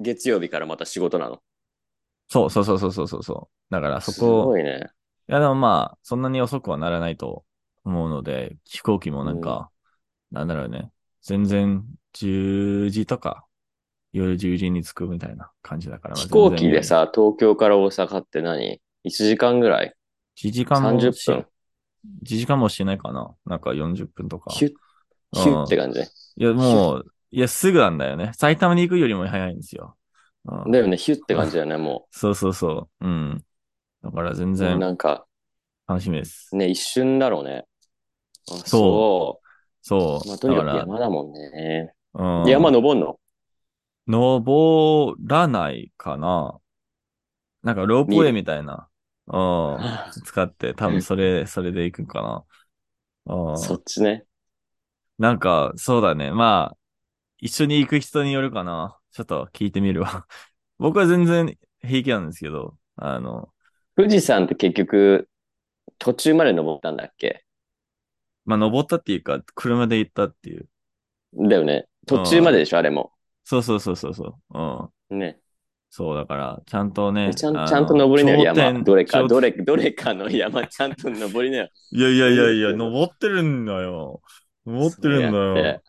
[0.00, 1.40] 月曜日からまた仕事なの？
[2.28, 3.74] そうそうそうそうそうそうそう。
[3.74, 4.86] だからそすこ、ごいね。
[5.28, 7.44] いやでもまあ、そんなに遅くはならないと
[7.84, 9.70] 思うので、飛行機もなんか、
[10.30, 10.90] なんだろうね、
[11.22, 13.44] 全然10時とか、
[14.12, 16.14] 夜10時に着くみたいな感じだから。
[16.14, 19.94] まあ飛行機で、さ、東京から大阪って何 ?1 時間ぐらい？
[20.36, 21.46] 全然1時間も ?30 し、分
[22.24, 23.34] ？1時間もしないかな。
[23.46, 24.52] なんか40分とか。
[24.52, 24.72] ヒュッ、
[25.32, 26.00] ヒュッって感じ？
[26.00, 26.04] い
[26.44, 28.32] や、もう、いや、すぐなんだよね。
[28.34, 29.96] 埼玉に行くよりも早いんですよ。
[30.44, 33.06] うんだよね、ヒュッって感じだよね、もそうそうそう。
[33.06, 33.44] うん。
[34.02, 35.26] だから全然なんか、
[35.86, 36.54] 楽しみです。
[36.56, 37.66] ね、一瞬だろうね。
[38.50, 39.40] あそそ。
[39.88, 40.28] そうう。
[40.28, 41.94] まあ、とにかく山だもんね。
[42.14, 43.18] うん、山登んの？
[44.08, 46.60] 登らないかな。
[47.62, 48.88] なんかロープウェイみたいな。
[49.26, 49.38] う
[49.80, 49.98] ん。
[50.24, 52.22] 使って、多分それ、 それで行くか
[53.26, 53.34] な。
[53.34, 53.72] うん。
[53.72, 54.26] そっちね。
[55.18, 56.30] なんか、そうだね。
[56.32, 56.78] まあ、
[57.38, 58.98] 一緒に行く人によるかな。
[59.12, 60.26] ちょっと聞いてみるわ。
[60.78, 63.52] 僕は全然平気なんですけど、あの、
[63.96, 65.28] 富士山って結局、
[65.98, 67.44] 途中まで登ったんだっけ？
[68.48, 70.66] まあ、登ったっていうか、車で行ったっていう。
[71.34, 71.84] だよね。
[72.06, 73.12] 途中まででしょ、あれも。
[73.44, 74.90] そうそうそうそうそう。
[75.10, 75.18] うん。
[75.18, 75.38] ね。
[75.90, 77.34] そう、だから、ちゃんとね。
[77.34, 78.82] ちゃんちゃんと登りなよ、山。
[78.82, 81.68] どれか、頂どれ、どれかの山、ちゃんと登りなよ。
[81.92, 84.22] いやいやいやいや、うん登ってるんだよ。
[84.64, 85.82] 登ってるんだよ。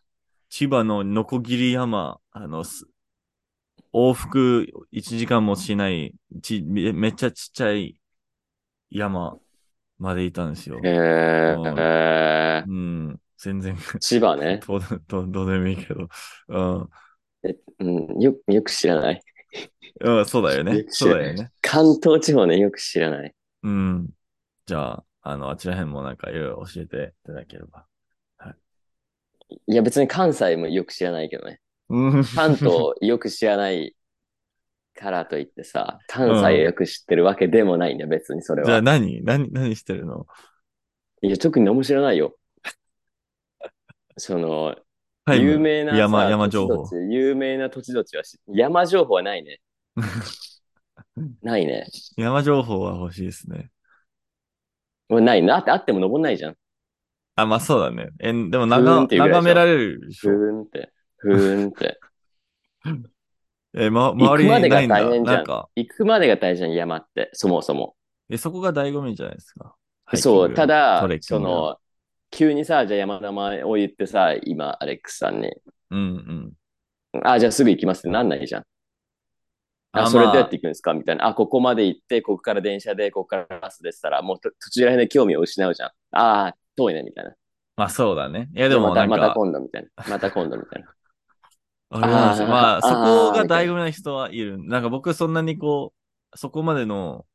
[0.50, 2.88] 千葉のノコギリ山、あの、す
[3.94, 8.02] 往復1時間もしない、ちめめっちゃちっちゃい
[8.92, 9.38] 山
[10.00, 10.80] までいたんですよ。
[10.84, 10.90] へ
[11.54, 12.74] うんえう。
[13.14, 14.60] ん、全然千葉ね。
[14.68, 16.10] どうどうどうでもいいけど。
[16.50, 16.90] うん、
[17.80, 17.84] う
[18.18, 19.22] ん、よ、よく知らない？
[20.02, 21.52] うん、そうだよねそうだよね。
[21.62, 23.34] 関東地方ね、よく知らない。
[23.64, 24.10] うん。
[24.66, 27.88] じゃあ、あの、あちら辺もなんかいろいろ教えていただければ。
[29.68, 31.62] いや、別に関西もよく知らないけどね。
[31.90, 33.96] うん関東よく知らない
[35.00, 38.82] からといってさ、関西をよく知ってるわけでもないん別にそれじゃあは。
[38.82, 40.28] 何何、何してるの？
[41.22, 42.36] いや、特に何も知らないよ。
[44.18, 44.76] その、
[45.28, 46.86] 有名なさ山、山情報？
[47.10, 49.62] 有名な土地土地はし山情報はないね。
[51.42, 51.88] ないね。
[52.18, 53.70] 山情報は欲しいですね。
[55.08, 55.56] もうないな。
[55.56, 56.56] あってあっても登んないじゃん。
[57.36, 58.10] あ、まあそうだね。
[58.20, 59.08] え、でも眺
[59.42, 60.32] められるでしふょ。
[60.32, 60.92] ーんって。
[61.18, 62.00] ふーんって。
[63.76, 64.96] え、ま、行周りくまでがにないんだ。
[64.96, 67.30] 大変じゃんなんか、行くまでが大事じゃん、山って。
[67.34, 67.96] そもそも。
[68.30, 69.76] え、そこが醍醐味じゃないですか。
[70.16, 71.78] そう、ただその、
[72.32, 75.52] 急にさ、じゃあ山田前を言ってさ、今、アレックスさんに、
[75.92, 76.54] うんうん。
[77.24, 78.64] あ、じゃあすぐ行きますってなんないじゃん。
[79.92, 81.26] あ、それどうやって行くんですかみたいな。
[81.28, 85.90] あ、ここまで行って、ここから電車で、ここからバスでしたら、もうと途中ら辺で興味を失うじゃん。
[86.12, 87.36] ああ、遠いね、みたいな。
[87.76, 88.50] まあそうだね。
[88.54, 89.90] いやでもまた、なんまたか、今度みたいな。
[90.06, 90.94] また今度みたいな。
[91.92, 92.48] あれなんですよ。
[92.48, 94.64] あーまあそこが醍醐味な人はいる。
[94.64, 95.94] なんか僕そんなにこ
[96.34, 97.26] う、そこまでの、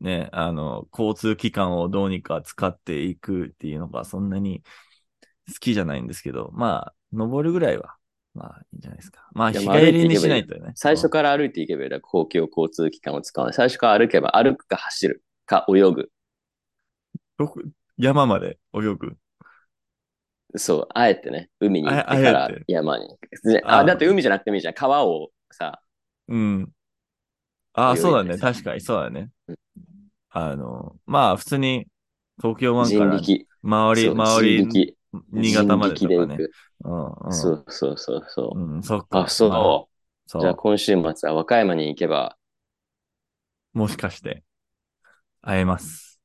[0.00, 4.62] ね、あの、交通機関をどうにか使っていくっていうのがそんなに
[5.48, 7.96] 好きじゃないんですけど、まあ、登るぐらいは、
[8.34, 9.26] まあいいんじゃないですか。
[9.32, 10.72] まあ日帰りにしないとね。
[10.76, 13.54] 最初から歩いていけばいいだ公共交通機関を使わない。
[13.54, 16.10] 最初から歩けば、歩くか走るか泳ぐ。
[17.38, 17.60] どこ
[17.96, 19.16] 山まで泳ぐ。
[20.56, 23.08] そう、あえてね、海に行ってから山に。
[23.44, 24.74] ねああ、だって海じゃなくてもいいじゃん。
[24.74, 25.82] 川をさ、
[26.28, 26.72] うん。
[27.72, 28.36] ああ、そうだね。
[28.36, 29.56] さ確かに、そうだねうん。
[30.30, 31.86] あの、まあ、普通に、
[32.38, 33.20] 東京湾から。
[33.62, 34.94] 周り、周り。
[35.32, 36.44] 新潟までとかね。
[36.84, 37.32] うん、うん。
[37.32, 38.60] そうそうそうそう。
[38.60, 39.20] うん、そっか。
[39.20, 39.50] あ、そう。
[39.50, 39.56] ま
[40.26, 40.42] そう。
[40.42, 42.36] じゃあ今週末は和歌山に行けば、
[43.72, 44.44] もしかして、
[45.42, 46.20] 会えます。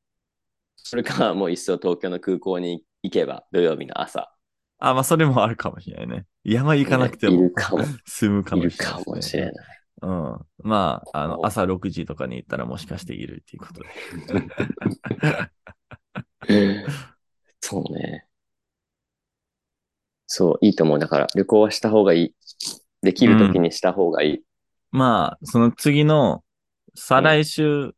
[0.76, 4.34] それか、もういっそ東京の空港に行けば、土曜日の朝。
[4.80, 6.26] あ、まあ、それもあるかもしれないね。
[6.44, 7.84] 山行かなくても、いるかも。
[8.06, 9.54] 済むかいるもしれない、かもしれない。
[10.02, 10.40] うん。
[10.60, 13.90] まあ、あの、お朝6時とかに行ったらもしかしているっていうことで。
[17.62, 18.26] そうね。
[20.28, 21.00] そう、いいと思う。
[21.00, 22.36] だから、旅行はした方がいい。
[23.02, 24.44] できるときにした方がいい。
[24.92, 26.44] まあ、その次の、
[26.96, 27.94] 再来週、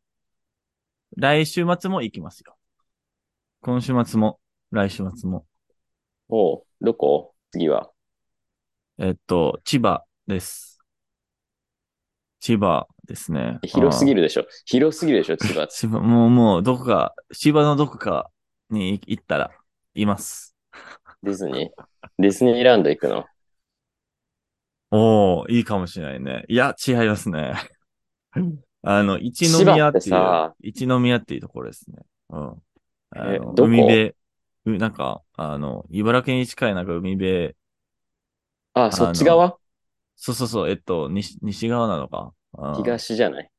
[1.16, 2.56] 来週末も行きますよ。
[3.62, 4.38] 今週末も、
[4.76, 5.46] 来週末も。
[6.28, 7.32] おうどこ？
[7.50, 7.90] 次は？
[8.98, 10.80] えっと、千葉です。
[12.40, 13.58] 千葉ですね。
[13.62, 14.16] 広すぎる。
[14.16, 14.46] るでしょ？
[14.66, 15.66] 広すぎるでしょ、千葉。
[15.72, 18.30] 千葉、もう、もう、どこか、千葉のどこか
[18.68, 19.50] に行ったら、
[19.94, 20.54] います。
[21.22, 21.84] ディズニー？
[22.18, 23.24] ディズニーランド行くの？
[24.90, 26.44] おー、いいかもしれないね。
[26.48, 27.54] いや、違いますね。
[28.82, 32.02] あの、一宮っていうさ、一宮っていうところですね。
[32.28, 32.62] うん。
[33.10, 34.16] あの海辺、う
[34.66, 37.54] なんか、あの、茨城に近いなんか海辺、
[38.74, 39.58] あ、そっち側？
[40.16, 42.32] そうそうそう、えっと、西、西側なのか。
[42.52, 43.50] うん東じゃない？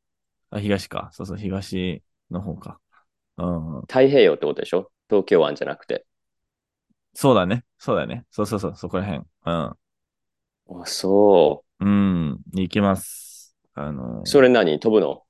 [0.50, 1.10] あ、東か。
[1.14, 2.80] そうそう、東の方か。
[3.38, 3.82] うん。
[3.82, 4.92] 太平洋ってことでしょ？
[5.10, 6.06] 東京湾じゃなくて。
[7.14, 7.64] そうだね。
[7.78, 8.26] そうだね。
[8.32, 9.20] そうそうそう、そこら辺。
[9.20, 9.24] うん。
[9.50, 9.78] あ、
[10.86, 12.40] そうん。
[12.54, 13.56] 行きます。
[13.74, 14.28] あの、う。
[14.28, 14.80] それ何？
[14.80, 15.24] 飛ぶの？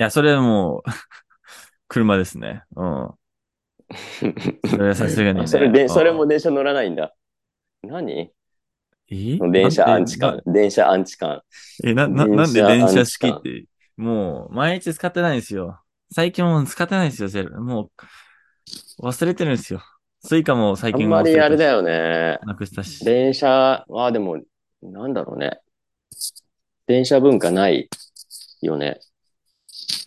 [0.00, 0.82] いや、それはもう、
[1.88, 2.64] 車ですね。
[2.76, 3.17] うん。
[4.68, 5.44] それはさすがにね。
[5.44, 7.14] あそれで、うんそれも電車乗らないんだ。
[7.82, 8.30] 何？
[9.10, 9.38] え？
[9.50, 10.52] 電車アンチな感。
[10.52, 11.42] 電車アンチ感。
[11.84, 13.64] え、な、な、なんで電車式って、
[13.96, 15.80] もう、毎日使ってないんですよ。
[16.12, 17.60] 最近もう使ってないんですよ、ゼロ。
[17.62, 17.90] も
[19.00, 19.82] う、忘れてるんですよ。
[20.20, 21.76] Suica も最近あんまりあれだよ。
[21.76, 22.38] よね。
[22.44, 23.04] なくしたし。
[23.04, 24.38] 電車はでも、
[24.82, 25.60] なんだろうね。
[26.86, 27.88] 電車文化ない
[28.60, 29.00] よね。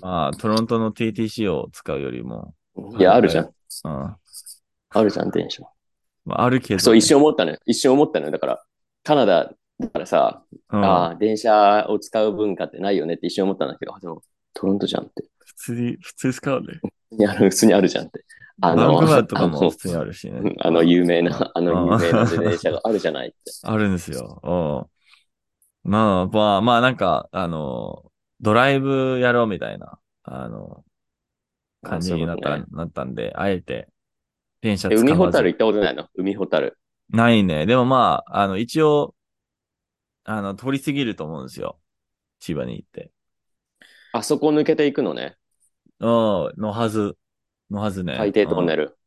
[0.01, 2.53] まあ、トロントの TTC を使うよりも、
[2.99, 3.49] いや、あるじゃん。
[3.83, 3.91] うん。
[3.91, 4.17] ま
[4.89, 5.63] あるじゃん、電車。
[6.29, 7.57] あ、あるけどね、そう、一瞬思ったのよ。
[7.65, 8.31] 一瞬思ったのよ。
[8.31, 8.63] だから、
[9.03, 14.21] カナダだからさ、うんああ、電車を使う文化ってないよねって一瞬思ったんだけど、あでも、
[14.53, 15.25] トロントじゃんって。
[15.45, 16.67] 普通に、普通に使うね。
[17.17, 18.23] いや、普通にあるじゃんって。
[18.61, 20.55] あバンの、クーバーとか あのも普通にあるしね。
[20.59, 23.37] あの有名な、あのうん有名な電車があるじゃないって。
[23.63, 24.39] あるんですよ。
[25.83, 25.91] うん。
[25.91, 28.03] まあ、まあ、まあ、なんか、あの、
[28.39, 30.83] ドライブやろうみたいな、あの、
[31.83, 33.87] 感じになった、あそういうこなったんで、あえて、
[34.61, 36.07] 電車え使わず海ホタル行ったことないの？
[36.15, 36.77] 海ホタル。
[37.09, 37.65] ないね。
[37.65, 39.15] でもまあ、あの、一応、
[40.23, 41.79] あの、通り過ぎると思うんですよ。
[42.39, 43.11] 千葉に行って。
[44.13, 45.35] あそこ抜けていくのね。
[45.99, 46.07] うん、
[46.57, 47.17] のはず。
[47.69, 48.15] のはずね。
[48.17, 48.85] 海底トンネル。
[48.85, 48.97] ル。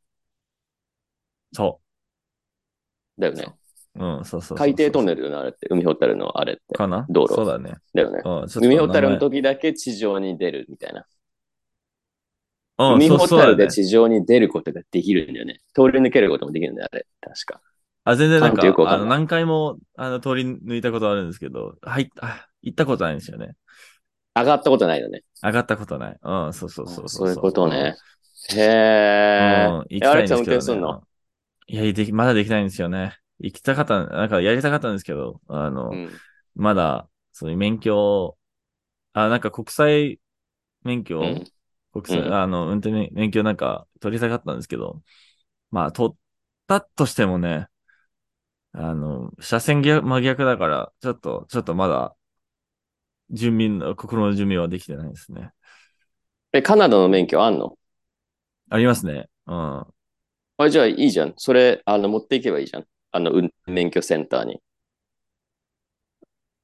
[1.52, 1.80] そ
[3.18, 3.46] だよね。
[3.96, 4.04] う。
[4.04, 4.58] うん、そうそう。
[4.58, 6.74] 海底トンネルルのあれって、海ホタルのあれって。
[6.74, 7.06] かな？
[7.08, 7.76] 道路そうだね。
[7.94, 8.22] だよね。
[8.24, 11.06] うん、海ホタルの名時だけ地上に出るみたいな。
[12.76, 15.60] 海ホタルそうそうだねで地上に出ることができるんだよね。
[15.74, 17.06] 通り抜けることもできるんだよ、あれ。
[17.20, 17.60] 確か。
[18.04, 23.54] あ、全然なんか、あの、かんない何回も、あの、通り抜いたことあるんですけど、はい、あ、行ったことないんですよね。
[24.34, 25.22] 上がったことないよね。
[25.42, 26.18] 上がったことない。
[26.20, 27.96] うん、そうそうそうそういうことね。。
[28.54, 29.72] へー。
[29.72, 30.42] うん、行きたいんですけど、ね。
[30.42, 31.02] 転すんの？
[31.66, 33.16] いや、でき、まだできないんですよね。
[33.38, 36.10] 行きたかった、なんかやりたかったんですけど、あの、うん。
[36.56, 38.37] まだ、そういう免許、
[39.12, 40.20] あ、なんか国際
[40.82, 41.22] 免許、
[41.94, 45.02] うん国際、うんあの、運転免免許なんか取りたかったんですけど、
[45.70, 46.16] まあ、取っ
[46.66, 47.68] たとしてもね、
[48.72, 52.16] あの、車線逆真逆だから、ちょっと、ちょっとまだ、
[53.30, 55.50] 準備の、心の準備はできてないですね。
[56.52, 57.78] え、カナダの免許あんの？
[58.70, 59.28] ありますね。
[59.46, 59.87] うん。
[60.57, 61.35] あ、じゃあいいじゃん。
[61.37, 62.87] それ、あの、持っていけばいいじゃん。
[63.12, 64.61] あの、運免許センターに。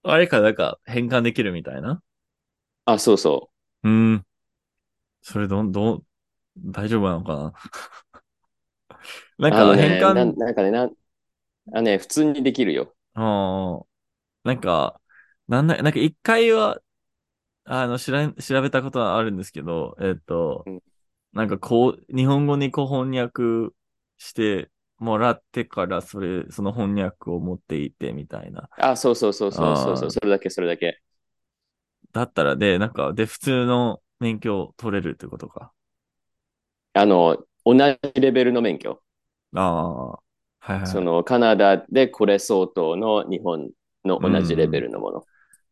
[0.02, 2.02] あれか、なんか、変換できるみたいな？
[2.84, 3.50] あ、そうそ
[3.82, 4.26] ううん。
[5.22, 6.06] それどん、どう、
[6.58, 7.52] 大丈夫なのかな？
[9.38, 10.94] なんか、変換、ななんかね、なん、
[11.74, 12.94] あね、普通にできるよ。
[13.14, 13.86] ああ、
[14.44, 15.00] なんか、
[15.48, 16.80] なんだ、なんか一回は、
[17.64, 20.82] あの、知らん、調べたことはあるんですけど、えっとうん、
[21.32, 23.74] なんかこう、日本語にこう翻訳
[24.18, 28.70] してもらってから、それ、その翻訳を持っていてみたいな。
[28.76, 31.00] あ、そうそうそうそうそうそう、それだけ、それだけ。
[32.12, 35.72] だったら、で、なんか、で、普通の免許を取れるってことか。
[36.94, 37.74] あの、同
[38.14, 39.02] じレベルの免許。
[39.54, 40.22] ああ、は
[40.68, 40.86] いはい。
[40.86, 43.70] その、カナダでこれ相当の日本
[44.04, 45.24] の同じレベルのもの。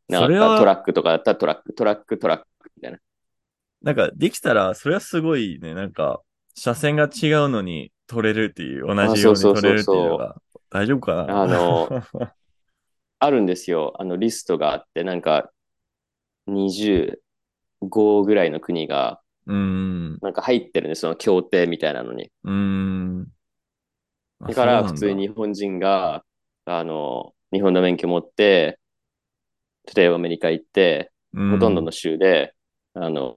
[0.09, 2.46] なんそれはかトラックとかだったらトラック、トラック、トラック
[2.76, 2.99] みたいな。
[3.82, 6.20] なんか、できたら、それはすごいね、なんか、
[6.55, 10.36] 車線が違うのに取れるっていう、同じように取れるっていうのが、
[10.70, 11.88] 大丈夫かなあの、
[13.20, 13.94] あるんですよ。
[14.01, 15.53] あの、リストがあって、なんか、
[17.81, 19.20] 25ぐらいの国が。
[20.20, 22.31] なんか入ってるね、その協定みたいなのに。
[22.45, 23.33] うーん。
[24.41, 26.24] あだから普通に日本人が、
[26.64, 28.79] あの、日本の免許持って、
[29.95, 32.55] 例えばアメリカ行って、うんほとんどの州で、
[32.95, 33.37] あの、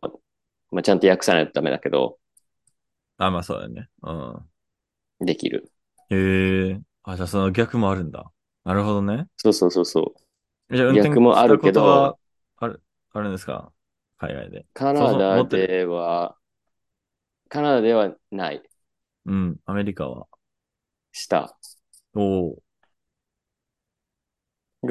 [0.72, 2.20] まあ、ちゃんと訳さないとダメだけど、
[3.18, 3.90] あ、まあそうだよね。
[4.04, 4.52] うん。
[5.22, 5.72] できる。
[6.10, 6.82] へえ。
[7.04, 8.32] あ、じゃあその逆もあるんだ。
[8.64, 9.28] なるほどね。
[9.38, 10.76] そうそうそうそう。
[10.76, 12.20] じゃあ運転逆もあるけど
[12.58, 12.82] ある、
[13.12, 13.74] あるんですか？
[14.22, 14.68] 海外で。
[14.76, 16.36] カナダでは、
[17.50, 18.62] カナダではない。
[19.26, 19.58] うん。
[19.66, 20.28] アメリカは。
[21.12, 21.58] した。
[22.14, 22.58] おお。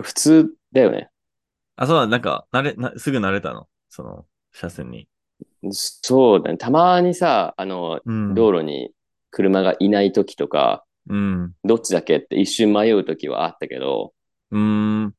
[0.02, 1.10] 普通だよね。
[1.76, 3.68] あ、そうだ、なんか、慣れ、な、すぐ慣れたの？
[3.88, 5.08] その、車線に。
[5.70, 6.58] そうだね。
[6.58, 8.34] たまにさ、あの、うん。
[8.34, 8.90] 道路に
[9.30, 11.54] 車がいない時とか、うん。
[11.62, 14.12] どっちだっけって一瞬迷う時はあったけど、
[14.50, 15.14] うーん。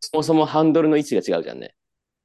[0.00, 1.74] そもそもハンドルの位置が違うじゃんね。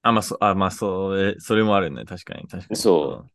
[0.04, 2.06] あ、まあ、そ、あ、まあ、それ、それもあるね。
[2.06, 2.76] 確かに、確かに。
[2.76, 3.32] そう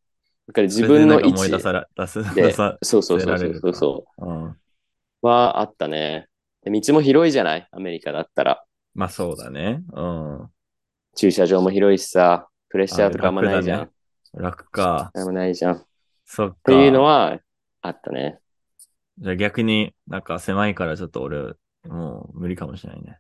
[0.49, 0.71] だからうん。
[0.71, 4.27] 自分の位置さら、出す、で出さ、そうそうそうそうそうそう。
[4.27, 4.57] うん。
[5.23, 6.29] はあったね。
[6.63, 7.69] で道も広いじゃない？
[7.71, 8.65] アメリカだったら。
[8.95, 9.83] まあ、そうだね。
[9.93, 10.51] うん。
[11.17, 13.81] 駐車場も広いしさ、プレッシャーとかあんまないじゃん。
[13.81, 13.93] 楽
[14.35, 15.11] 楽か。
[15.15, 15.75] あんまないじゃん。
[15.77, 15.85] っ
[16.27, 16.57] そっか。
[16.65, 17.39] ていうのは
[17.81, 18.41] あったね。
[19.19, 21.55] じゃあ逆になんか狭いからちょっと俺、
[21.85, 23.19] もう無理かもしれないね。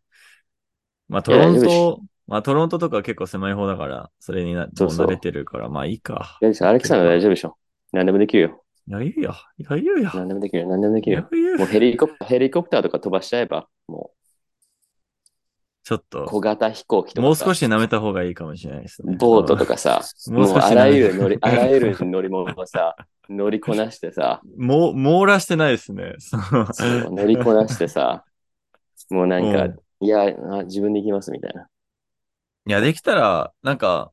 [1.08, 6.38] まあトロント、まあトロントとかは結構狭い方だから、それにな、そう慣れてるから、まあいいか。
[6.42, 7.56] アレキサンダー大丈夫でしょ
[7.92, 8.62] 何でもできるよ。
[8.88, 9.34] いや、いいよ。
[9.58, 10.10] いや、いいよ。
[10.14, 10.68] 何でもできるよ。
[10.68, 11.22] 何でもできるよ。
[11.58, 14.10] もうヘリコプター、ヘリコプターとか飛ばしちゃえば、も
[15.82, 19.16] ちょっうと、小型飛行機とかさもう少し舐めた方がいいかもしれないですね。
[19.16, 22.96] ボートとかさ、 もうあらゆる乗り、あらゆる乗り物をさ、
[23.28, 26.14] 乗りこなしてさ、もう、網羅してないですね。
[26.18, 26.40] そう
[27.12, 28.24] 乗りこなしてさ、
[29.10, 31.68] もうなんかうん、いやあ、自分で行きますみたいな。
[32.66, 34.12] いや、できたら、なんか、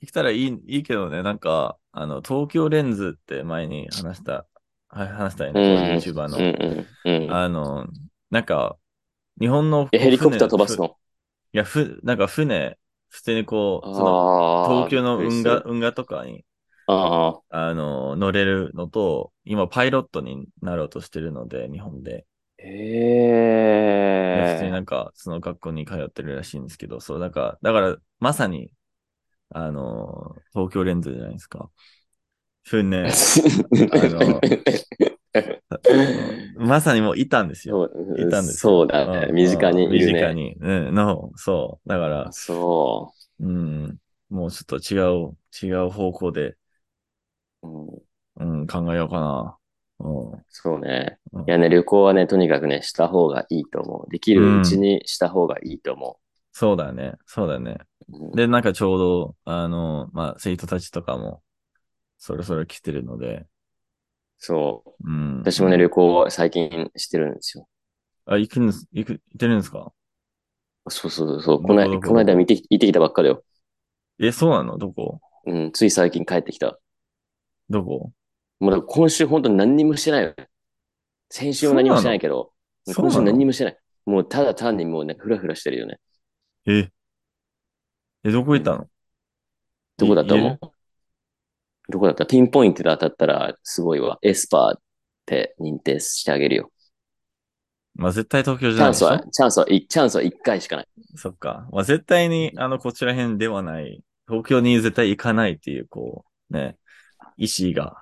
[0.00, 4.46] できたらいい、いいけどね、なんか、あの、東京レンズって前に話した、
[4.88, 6.38] はい話したよね、うん YouTuber の。
[6.38, 7.32] うんうんうん。
[7.32, 7.86] あの、
[8.30, 8.76] なんか、
[9.38, 10.96] 日本のえ、ヘリコプター飛ばす船の
[11.52, 12.78] いや、ふ、なんか船、
[13.08, 14.68] 普通にこう、その。
[14.68, 16.44] 東京の運河、運河とかに、
[16.86, 22.24] あの、乗れるのと、今、パイロットになろうとしてるので、日本で。
[22.56, 23.99] で
[24.44, 28.72] 普通にえなんか、その学校に通ってるらしいんですけど、そう、なんか、だから、まさに、
[29.50, 31.70] あの、東京レンズじゃないですか。
[32.64, 33.22] 船、
[36.56, 37.90] まさにもういたんですよ。
[38.16, 38.84] いたんですそよ。
[38.84, 39.28] うだね。
[39.32, 39.96] ん身近にいるね。
[39.96, 40.54] 身近に。
[40.60, 41.88] うん、の、そう。
[41.88, 44.98] だから、そうん、もうちょっと違
[45.32, 46.56] う、違う方向で、
[47.62, 47.66] う。
[47.68, 49.58] うんうん、考えようかな。
[50.00, 51.42] うんそうねうん。
[51.42, 54.10] いやね、旅行はね、とにかくね、した方がいいと思う。
[54.10, 56.18] できるうちにした方がいいと思
[56.52, 57.14] そうだね。
[57.26, 57.78] そうだね。
[58.34, 61.42] で、なんかちょうど、あの、まあ、生徒たちとかも、
[62.18, 63.46] そろそろ来てるので、
[64.38, 65.10] そう。
[65.10, 65.38] うん。
[65.40, 67.68] 私もね、旅行を最近してるんですよ。
[68.26, 69.92] あ、行くんです、行く、行ってるんですか？
[70.88, 71.56] そうそうそう。
[71.56, 72.08] どここのどこ？
[72.08, 73.44] この間見てき行ってきたばっかだよ。
[74.18, 74.78] え、そうなの？
[74.78, 75.20] どこ？
[75.46, 76.78] うん、つい最近帰ってきた。
[77.68, 78.12] どこ？
[78.60, 80.34] もう今週本当に何にもしてないよ。
[81.30, 82.52] 先週も何もしてないけど、
[82.86, 83.22] 今週そうなの？
[83.32, 83.78] 何にもしてない。
[84.06, 85.98] もうただ単にもうね、ふらふらしてるよね。
[86.66, 86.90] え、
[88.24, 88.86] え、どこ行ったの？
[89.96, 91.92] どこだと思言えう？
[91.92, 92.26] どこだった？
[92.26, 94.18] ピンポイントで当たったらすごいわ。
[94.22, 94.80] エスパーっ
[95.24, 96.70] て認定してあげるよ。
[97.94, 99.08] まあ、絶対東京じゃないでしょ？
[99.08, 100.86] チャンスは、チャンスは、いチャンスは1回しかない。
[101.16, 101.68] そっか。
[101.72, 106.78] まあ、絶対に、あの、こちら辺ではない、東京に絶対行かないっていう、こう、ね、
[107.36, 107.99] 意志が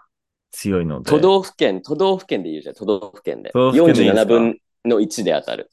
[0.51, 1.11] 強いので。
[1.11, 3.51] 都道府県、都道府県で言うじゃん、都道府県で。
[3.53, 5.71] 都道府県でいいんです47か分の1で当たる。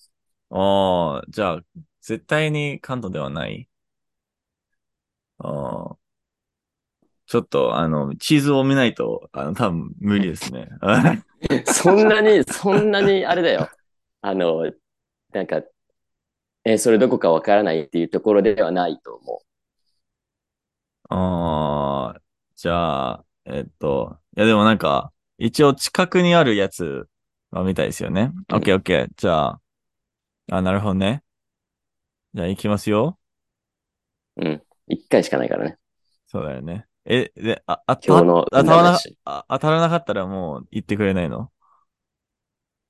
[0.51, 1.61] ああ、じゃあ、
[2.01, 3.67] 絶対に関東ではない？
[5.39, 5.97] ああ。
[7.27, 10.69] ちょっと、あの、地図を見ないと、あの、多分無理ですね。
[11.65, 13.69] そんなに、そんなに、あれだよ。
[14.21, 14.71] あの、
[15.33, 15.63] なんか、
[16.65, 19.41] え、それどこかわからないっていうところではないと思
[21.09, 22.21] ああ、
[22.55, 27.07] じゃあ、えっと、いやでもなんか、一応近くにあるやつ
[27.51, 28.33] は見たいですよね。
[28.51, 29.07] オッケーオッケー。
[29.15, 29.61] じゃあ、
[30.51, 31.23] あ、なるほどね。
[32.33, 33.17] じゃあ行きますよ。
[34.35, 34.45] う。
[34.45, 34.63] うん。
[34.89, 35.77] 1回しかないからね。
[36.27, 36.85] そうだよね。
[37.05, 41.49] え、で、あ、あ、今日の当たらな話あ当たらなかったらもう言ってくれないの？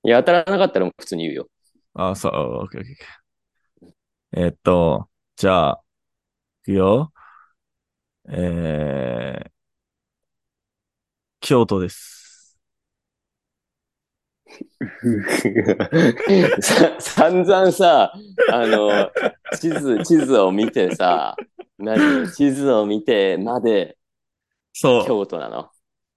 [0.03, 1.49] いや、当たらなかったら普通に言うよ。
[1.93, 3.93] あ、そう、オッケーオッケーオッ
[4.31, 4.45] ケー。
[4.45, 5.83] えっと、じゃあ、
[6.63, 7.13] いくよ。
[8.27, 9.51] えー、
[11.45, 12.57] 京都です。
[16.59, 18.11] さ散々さ、
[18.51, 19.11] あの、
[19.59, 21.35] 地図、地図を見てさ、
[21.77, 23.95] 何地図を見てまで
[24.73, 25.05] そう。
[25.05, 25.69] 京都なの？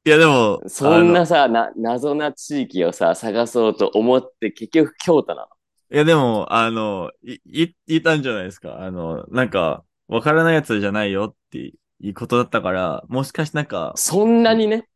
[0.07, 5.49] いやでも、そんなさ、な、謎な地域をさ、探そうと思って、結局京都なの？
[5.91, 8.81] いやでも、あの、い、い、言ったんじゃないですか？
[8.81, 14.89] あの、なんか、わからないやつじゃないよっていうことだったから、もしかしてなんか、そんなにね？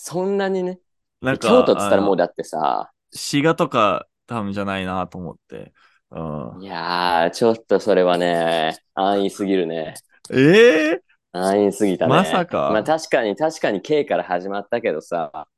[0.00, 0.78] そんなにね。
[1.20, 5.72] なんか、京都っつったらもうだってさ、滋賀とか多分じゃないなと思って。
[6.12, 6.62] うん。
[6.62, 9.94] いやー、ちょっとそれはね、安易すぎるね。
[10.30, 12.10] ええ安易すぎたね。
[12.10, 12.70] まさか？
[12.72, 15.48] まあ確かに、確かに K から始まったけどさ、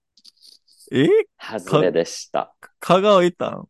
[0.90, 1.06] え？
[1.38, 2.54] 外れでした。
[2.80, 3.68] 香川行ったの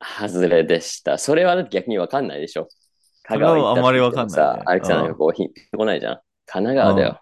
[0.00, 1.16] 外れでした。
[1.16, 2.66] それは逆にわかんないでしょ。
[3.22, 6.20] 香香川行ったあんまりわかんないねさ、アレクサンダーがこう、ヒント来ないじゃん。
[6.46, 7.20] 神奈川だよ。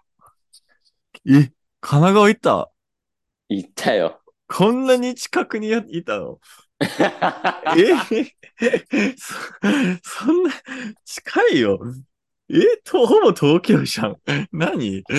[1.29, 1.51] え？
[1.81, 2.71] 神奈川行った？
[3.49, 4.21] 行ったよ。
[4.47, 6.39] こんなに近くにやいたの？
[6.81, 6.87] え？
[9.17, 9.35] そ、
[10.25, 10.51] そんな、
[11.05, 11.79] 近いよ。
[12.49, 12.55] え？
[12.83, 14.17] と、ほぼ東京じゃん。
[14.51, 15.03] 何？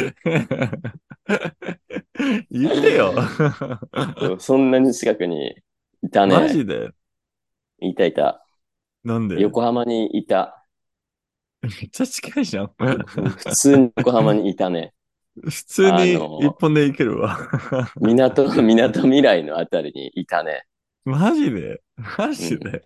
[2.51, 3.15] 言ってよ。
[4.39, 5.57] そんなに近くに
[6.03, 6.49] いたマね。
[6.51, 6.91] ジで？
[7.81, 8.45] いたいた。
[9.05, 9.41] なんで？
[9.41, 10.65] 横浜にいた。
[11.63, 12.73] めっちゃ近いじゃん。
[12.79, 14.93] 普通に横浜にいたね。
[15.41, 17.39] 普通に一本で行けるわ。
[18.01, 20.65] 港、 港未来のあたりにいたね。
[21.05, 21.83] マジで？
[22.19, 22.85] マジで、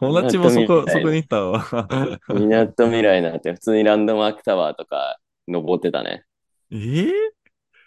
[0.00, 1.64] 友達もそこ、そこにいたわ。
[2.28, 6.24] 港未来なんて普通にランドマークタワーとか登ってたね。
[6.70, 7.10] えー、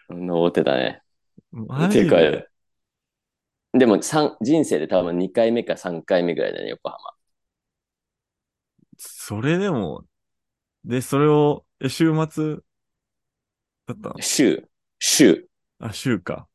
[0.10, 1.02] 登ってたね。
[1.52, 2.48] マジで、
[3.74, 6.98] でも三人生で多分2回目か3回目ぐらいだね、横浜。
[8.98, 10.04] それでも、
[10.86, 12.58] で、それを、え週末
[13.94, 14.22] だったの？
[14.22, 14.68] 週、
[15.00, 15.48] 週、
[15.80, 16.48] あ、週か。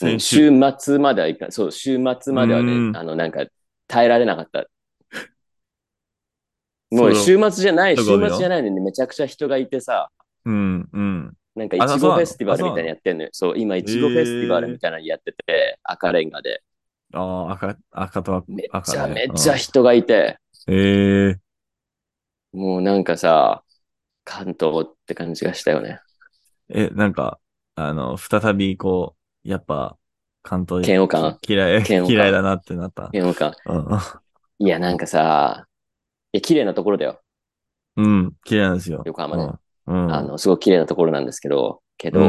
[0.00, 0.50] うん先週。
[0.50, 3.44] 週末まではいかそう、週末まではうんね、あの、なんか、
[3.86, 4.66] 耐えられなかった。
[6.90, 10.10] もう週末じゃない、週末じゃないのにめちゃくちゃ人がいてさ、
[10.44, 11.36] うん、うん。
[11.54, 13.28] なんかいちごフェスティバルみたいなのやってんのよ。
[13.32, 16.62] そう、今いちごフェスティバルみたいなのやってて、赤レンガで。
[17.12, 21.36] ああ、赤、赤とめ赤ちゃねめちゃ人がいて、うんええ
[22.52, 23.64] もうなんかさ、
[24.24, 26.00] 関東って感じがしたよね。
[26.68, 27.38] え、なんか、
[27.74, 29.96] あの、再びこう、やっぱ、
[30.42, 31.38] 関東嫌悪感？
[31.46, 33.10] 嫌い、嫌いだなってなった。
[33.12, 33.54] 嫌悪感？
[33.66, 33.86] うん
[34.58, 35.66] いや、なんかさ、
[36.32, 37.20] いや、綺麗なところだよ。
[37.96, 39.02] うん、綺麗なんですよ。
[39.04, 39.52] 横浜ね。
[39.86, 40.04] うん。
[40.04, 40.12] うん。
[40.12, 42.20] あの、すごい綺麗なところなんですけど、けど、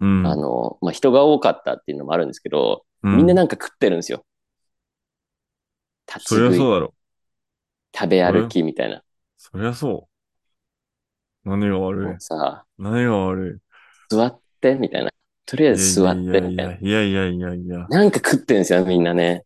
[0.00, 4.24] うん、うん、あの、まあ、人が多かったっていうのもあるんですけど、うんみんななんか食ってるんですよ。
[6.08, 6.94] 立ちそりゃ食い、そうだろ。
[7.96, 9.02] 食べ歩きみたいな。
[9.36, 10.08] そりゃそ
[11.44, 11.48] う。
[11.48, 12.16] 何が悪い？
[12.18, 13.60] さ、何が悪
[14.08, 15.10] 座ってみたいな。
[15.44, 16.74] とりあいえず座ってみたいな。
[16.74, 17.86] いやいやいやいや。
[17.88, 19.44] なんか食ってんですよ、みんなね。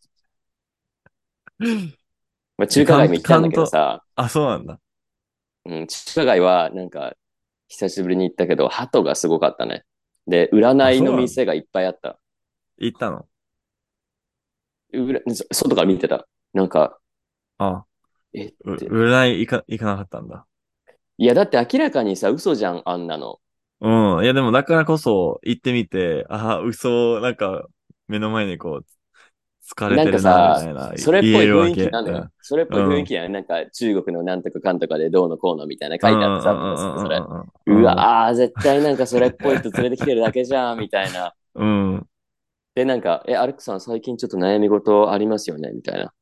[2.56, 4.80] まあ、中華街も行ったんだけどさ、あ、そうなんだ。
[5.66, 7.14] うん、中華街はなんか、
[7.68, 9.84] 久しぶりに行ったけど、鳩がすごかったね。
[10.26, 12.18] で、占いの店がいっぱいあった。
[12.78, 13.26] 行ったの？
[14.92, 16.26] うらそ外から見てた。
[16.52, 16.98] なんか、
[17.58, 17.84] あ、
[18.32, 18.86] えっうて。
[18.86, 20.46] 占い行か、行かなかったんだ。
[21.18, 23.39] いや、だって明らかにさ、嘘じゃん、あんなの。
[23.80, 24.24] うん。
[24.24, 27.66] いや、でもだからこそ行ってみて、ああ、嘘、なんか、
[28.08, 28.86] 目の前にこう、
[29.64, 30.92] 疲れてるな、みたいな。
[30.96, 32.28] それっぽい雰囲け気なのよ。
[32.42, 36.58] それっぽい雰囲気や、なんか中国のなんとかかんとかでどうのこうのみたいな書いてあってさ、
[36.96, 37.26] それ。
[37.66, 41.34] うわ、あー絶対なんかそれっぽい人連れてきてるだけじゃん、みたいな。
[41.54, 42.08] うん。
[42.74, 46.12] で、なんか、え、アレックさん最近ちょっと悩み事ありますよねみたいな。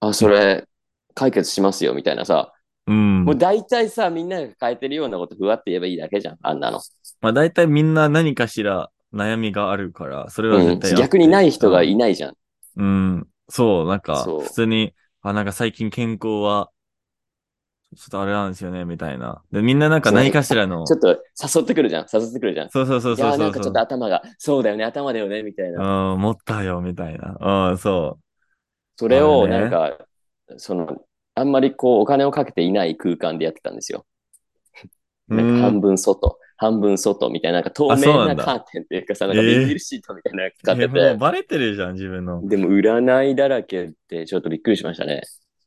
[0.00, 0.68] あ、それ、
[1.14, 2.54] 解決しますよ、みたいなさ。
[2.86, 3.24] うん。
[3.24, 6.80] もう大体さ、みんなが抱えてるようなことふわって言えばいいだけじゃん、あんなの。
[7.20, 12.36] まあ大体みんな何かしら悩みがあるから、それはうん絶対あって、逆にない人がいないじゃん。
[12.76, 13.28] うん。
[13.48, 16.70] そう、なんか、普通に、あ、なんか最近健康は、
[17.96, 19.42] ちょっとあれなんですよね、みたいな。
[19.52, 22.70] で、みんななんか何かしらの、ちょっと誘ってくるじゃん、誘ってくるじゃん。
[22.70, 26.12] そうそうそうそうそうなんかちょっと頭が、そうだよね、頭だよね、みたいな。
[26.12, 27.70] うん、持ったよ、みたいな。
[27.70, 28.18] うん、そ
[28.96, 29.98] それを、なんか、
[30.58, 31.05] その、
[31.38, 34.06] あんまりこう、お金をかけていない空間でやってたんですよ。
[35.28, 35.36] う。
[35.36, 35.80] なんか半うん。
[35.80, 42.48] 分外、半分外みたいな、なんか透明なんカーテンっていうかさ、なんかえービニールシートみたいなの使ってえもうて、バレてるじゃん、自分の。
[42.48, 45.22] でも占いだらけってちょっとびっくりしましたね。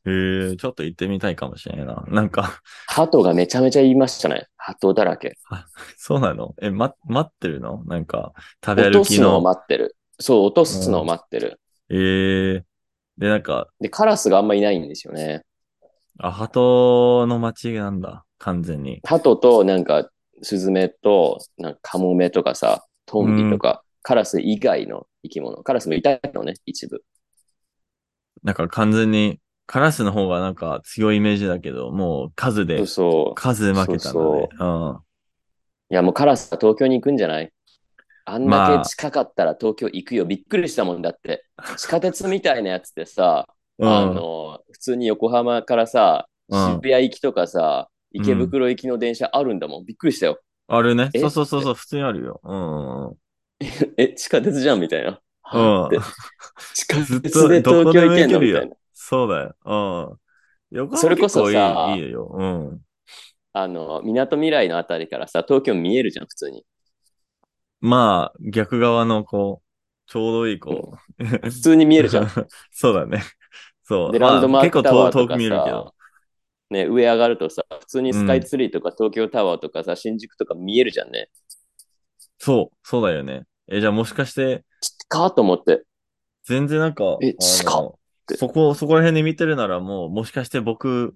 [0.06, 2.02] ええちょっと行ってみたいかもしれないな。
[2.08, 4.46] なんか、鳩がめちゃめちゃ言いましたね。
[4.56, 5.36] 鳩だらけ。
[5.98, 6.54] そうなの？
[6.60, 7.84] え、ま、待ってるの？
[7.84, 8.32] なんか、
[8.64, 9.04] 食べ落歩きの。
[9.04, 9.96] とすのを待ってる。
[10.18, 11.60] そう、落とすのを待ってる。
[11.90, 12.64] ええ
[13.18, 15.42] で、なんか、で、カラスがあんまいないんですよね。
[16.22, 19.00] あ、鳩の街なんだ、完全に。
[19.04, 20.10] 鳩と、なんか、
[20.42, 25.62] スズメと、なんかカモメとかさ、トンビとか、カラス以外の生き物。
[25.62, 27.02] カラスもいたのね、一部。
[28.42, 33.34] なんか完全に、カラスの方がなんか強いイメージだけど、もう数でそう、そう。
[33.34, 34.48] 数で負けたんだね。
[34.48, 34.98] そううん。
[35.90, 37.52] いや、もうカラスは東京に行くんじゃない？
[38.24, 40.24] あんだまあけ近かったら東京行くよ。
[40.24, 41.44] びっくりしたもんだって。
[41.76, 49.86] 地下鉄みたいなやつでさ、うんあの、普通に横浜からさ、うん渋谷行きとかさ、池袋行きの電車あるんだもん。
[49.86, 50.40] びっくりしたよ。
[50.66, 51.10] あるね。
[51.14, 51.20] え？
[51.20, 52.40] そうそうそうそう、普通にあるよ。
[52.42, 53.16] うんうん。
[53.96, 54.80] え、地下鉄じゃん？
[54.80, 55.20] みたいな。
[55.52, 55.88] うん
[56.74, 58.76] 地下鉄で東京行けるのみたいな。。
[58.92, 59.54] そうだよ。
[59.64, 60.76] うん。
[60.76, 62.30] 横それこそさいいいいよ。
[62.32, 62.80] うん。
[63.52, 66.64] あの、港未来のあたりからさ、東京見えるじゃん、普通に。
[67.80, 71.24] まあ、逆側のこう、ちょうどいいこう。
[71.24, 72.28] 普通に見えるじゃん。
[72.70, 73.22] そうだね。
[73.90, 74.12] そう。
[74.12, 75.94] で、まあランドマーク結構タワーとか遠遠く見えるけさど。、
[76.70, 81.28] ね、上上がるとさ、普通にスカイツリーとか東京タワーとかさ、新宿とか見えるじゃんね。
[82.38, 83.42] そう、そうだよね。
[83.66, 84.64] え、じゃあもしかして、
[85.08, 85.82] かと思って。
[86.44, 87.92] 全然なんか、えあ近
[88.36, 91.12] そこ、そこら辺で見てるならもう、もしかして僕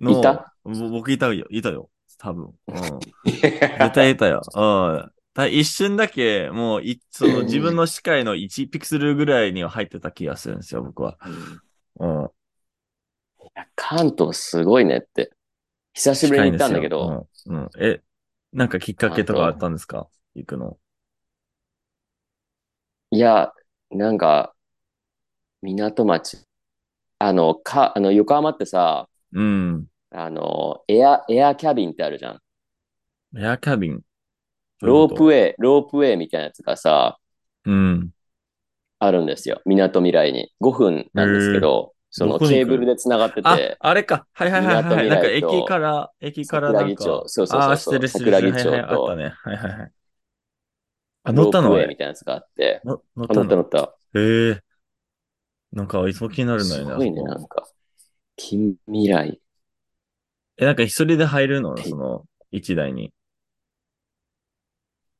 [0.00, 0.54] の、いた？
[0.64, 1.90] ぼ僕いたよ、いたよ。
[2.18, 2.54] 多分。
[2.68, 3.00] うん。
[3.28, 4.40] 絶対いたよ。
[4.54, 5.12] うん。
[5.34, 11.18] た一瞬だけ、もうい、その自分の視界の1ピクセルぐらいには入ってた気がするんですよ、僕は。
[12.00, 12.30] うん。
[13.40, 15.30] いや関東すごいねって。
[15.94, 17.18] 久しぶりに行ったんだけど。
[17.46, 17.62] うん。
[17.64, 17.70] うん。
[17.80, 18.02] え、
[18.52, 20.08] なんかきっかけとかあったんですか？
[20.34, 20.78] 行くの。
[23.10, 23.52] いや、
[23.90, 24.54] なんか、
[25.62, 26.44] 港町。
[27.18, 29.88] あの、か、あの、横浜ってさ、うん。
[30.10, 32.40] あの、エア、エアキャビンってあるじゃん。
[33.36, 34.02] エアキャビン。
[34.82, 35.54] ロープウェイ。
[35.58, 37.18] ロープウェイみたいなやつがさ、
[37.64, 38.10] うん。
[38.98, 39.60] あるんですよ。
[39.64, 40.52] 港未来に。
[40.60, 44.26] 5分なんですけど、そのケーブルで繋がってあて、、あれか。
[44.32, 45.08] はいはいはいはい。
[45.08, 47.02] なんか駅から、駅からなんか。
[47.02, 48.32] 桜木町そうそうそうあー、してるしてる。
[48.32, 49.34] 桜木町とはいはい、あったね。
[49.42, 49.92] はいはいはい。
[51.24, 51.88] あ、乗ロープウったの？
[51.88, 53.42] みたいなやつがあって、の乗ったの？
[53.42, 53.94] った乗った。
[54.14, 54.60] へえ。
[55.72, 56.90] なんか、いつも気になるのよね。
[56.90, 57.66] すごいね、なんか。
[58.36, 59.40] 近未来。
[60.58, 61.76] え、なんか一人で入るの？
[61.78, 63.12] その、一台に。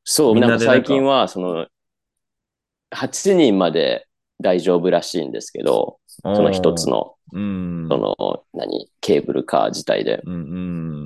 [0.03, 1.67] そう、なんなんか最近は、その、
[2.91, 4.07] 8人まで
[4.41, 7.87] 大丈夫らしいんですけど、その一つの、うん。
[7.89, 10.21] その、何、ケーブルカー自体で。
[10.25, 10.37] うんう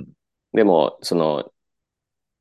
[0.02, 0.06] ん。
[0.52, 1.50] でも、その、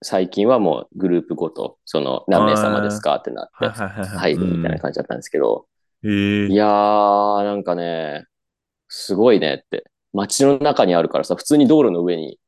[0.03, 4.07] 最近はもうグループごと、その、何名様ですかってなっはいて。
[4.17, 5.67] 入るみたいな感じだったんですけど。
[6.03, 8.25] いやー、なんかね、
[8.89, 9.85] すごいねって。
[10.13, 12.39] 街の中にあるからさ、普通に道路の上に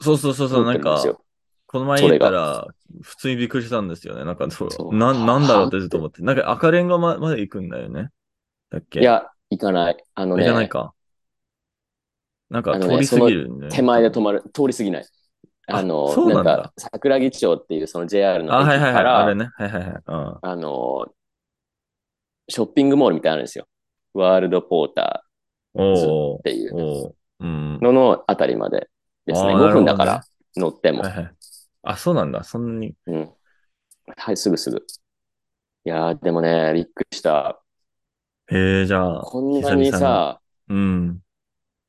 [0.00, 1.02] そうそうそうそう、なんか。
[1.68, 2.66] この前行ったら、
[3.02, 4.24] 普通にびっくりしたんですよね。
[4.24, 6.22] なんかそ、そうな、なんだろうってはずっと思って。
[6.22, 8.10] なんか赤レンガままで行くんだよね。
[8.70, 9.00] だっけ？
[9.00, 10.04] いや、行かない。
[10.14, 10.94] あの行かないね、か。
[12.50, 15.06] なんか通り過ぎるんで、手前で止まる、通り過ぎない。
[15.68, 19.02] あの、あなんだか、桜木町っていうその JR のあ、駅はいはいはい。
[19.02, 19.50] から、あれね。
[19.56, 20.02] はいはいはい。
[20.06, 20.42] うん。
[20.42, 21.12] あの、
[22.48, 23.66] ショッピングモールみたいなのあるんですよ。
[24.14, 25.24] ワールドポータ
[25.74, 26.76] おーーっていう。
[27.80, 28.88] ののあたりまで
[29.26, 29.54] ですね。
[29.54, 30.24] 5あーなるほどね分だから
[30.56, 31.12] 乗ってもはい。
[31.12, 31.37] はい。
[31.88, 32.44] あ、そうなんだ。
[32.44, 32.94] そんなに。
[33.06, 33.30] うん。
[34.14, 34.76] はい、すぐすぐ。
[34.76, 37.62] いやー、でもね、びっくりした。
[38.50, 39.22] へえ、じゃあ。
[39.22, 41.20] こんなにさ、うん。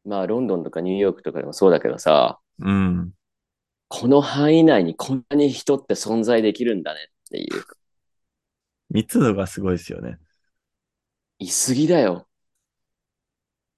[0.06, 3.12] まあ、ロンドンとかニューヨークとかでもそうだけどさ、うん。
[3.90, 7.66] この範囲内にこんなに人って存在できるんだねっていう。
[8.90, 10.18] 密度がすごいですよね。
[11.40, 12.26] いすぎだよ。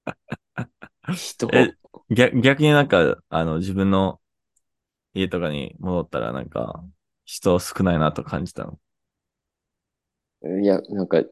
[1.15, 1.49] 人。
[1.51, 1.73] え
[2.11, 4.20] 逆逆になんか、あの、自分の
[5.13, 6.83] 家とかに戻ったらなんか、
[7.25, 8.79] 人少ないなと感じたの？
[10.61, 11.23] いや、なんか、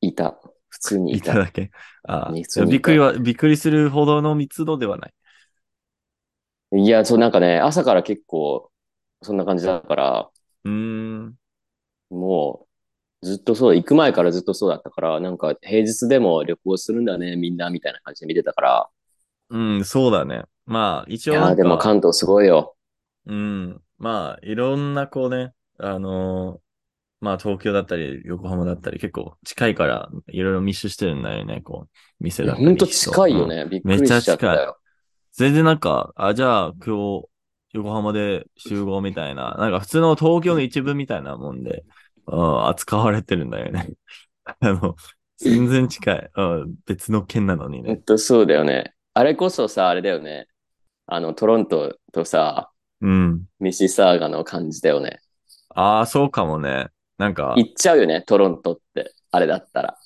[0.00, 0.38] いた。
[0.68, 1.32] 普通にいた。
[1.32, 1.70] いただけ？
[2.04, 5.14] あ普通にいたびっくりは、びっくりするほどの密度ではない。
[6.72, 8.70] いや、そう、なんかね、朝から結構、
[9.22, 10.30] そんな感じだから、
[10.64, 10.72] うー
[11.26, 11.34] ん。
[12.10, 12.66] も
[13.22, 18.90] う、ずっとそう、行く前からずっとそうだったから、なんか平日でも旅行するんだね、みんな、みたいな感じで見てたから、
[19.50, 20.44] うん、そうだね。
[20.66, 22.76] まあ、一いやー、応なんでもか、関東すごいよ。
[23.26, 23.82] うん。
[23.98, 26.60] まあ、いろんなこうね、あのー
[27.20, 32.66] まあ、東京だったり、横浜だったり、結構近いから、いろいろ密集してるんだよね、こう、店だったり。
[32.66, 33.46] ほんと近いよ人。
[33.46, 33.66] うんね。
[33.66, 34.78] びっくりしちゃったよ。
[35.32, 37.28] 全然なんか、あ、じゃあ今日、
[37.72, 41.84] 横浜で集合みたいな、なんか普通の東京の一部みたいなもんで、
[42.26, 43.90] うん、扱われてるんだよね。
[44.44, 44.96] あの、
[45.38, 46.30] 全然近い。
[46.36, 47.92] うん、別の県なのにね。
[47.92, 48.94] ほんとそうだよね。
[49.14, 50.48] あれこそさ、あれだよね。
[51.06, 53.46] あの、トロントとさ、うん。
[53.60, 55.20] ミシサーガの感じだよね。
[55.70, 56.88] ああ、そうかもね。
[57.18, 59.12] なんか、行っちゃうよね、トロントって。
[59.30, 59.98] あれだったら。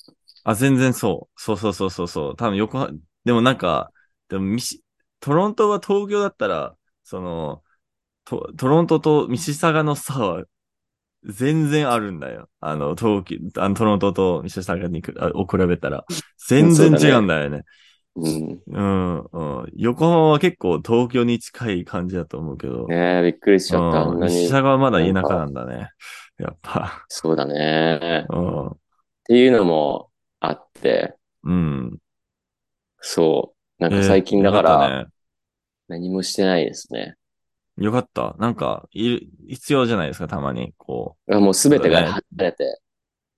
[0.43, 1.41] あ、全然そう。
[1.41, 2.35] そうそうそうそうそう。
[2.35, 2.91] 多分横浜、
[3.25, 3.91] でもなんか、
[4.29, 4.83] でもミシ、
[5.19, 7.63] トロントは東京だったら、その、
[8.25, 10.45] トトロントとミシサガの差は
[11.23, 12.49] 全然あるんだよ。
[12.59, 16.05] あの、東京、あのトロントとミシサガにくあを比べたら。
[16.47, 17.63] 全然違うんだよね。
[18.19, 18.61] うん。
[18.67, 19.19] うん、
[19.61, 19.71] うん。
[19.75, 22.87] 横浜は結構東京に近い感じだと思うけど。
[22.87, 24.01] ねえ、びっくりしちゃった。
[24.01, 25.89] あうんはまだ田舎なんだね。
[26.37, 27.05] やっぱ。
[27.09, 28.25] そうだね。
[28.31, 28.39] っう
[28.69, 28.71] ん。
[29.25, 30.09] ていうのも
[30.39, 31.97] あって、うん。
[33.01, 33.83] そう。
[33.83, 35.07] なんかえー最近だからね。
[35.87, 37.15] 何もしてないですね。
[37.77, 38.35] よかった。
[38.39, 40.73] なんか、いる、必要じゃないですか、たまに。
[40.77, 42.79] こあもうすべてが離れて、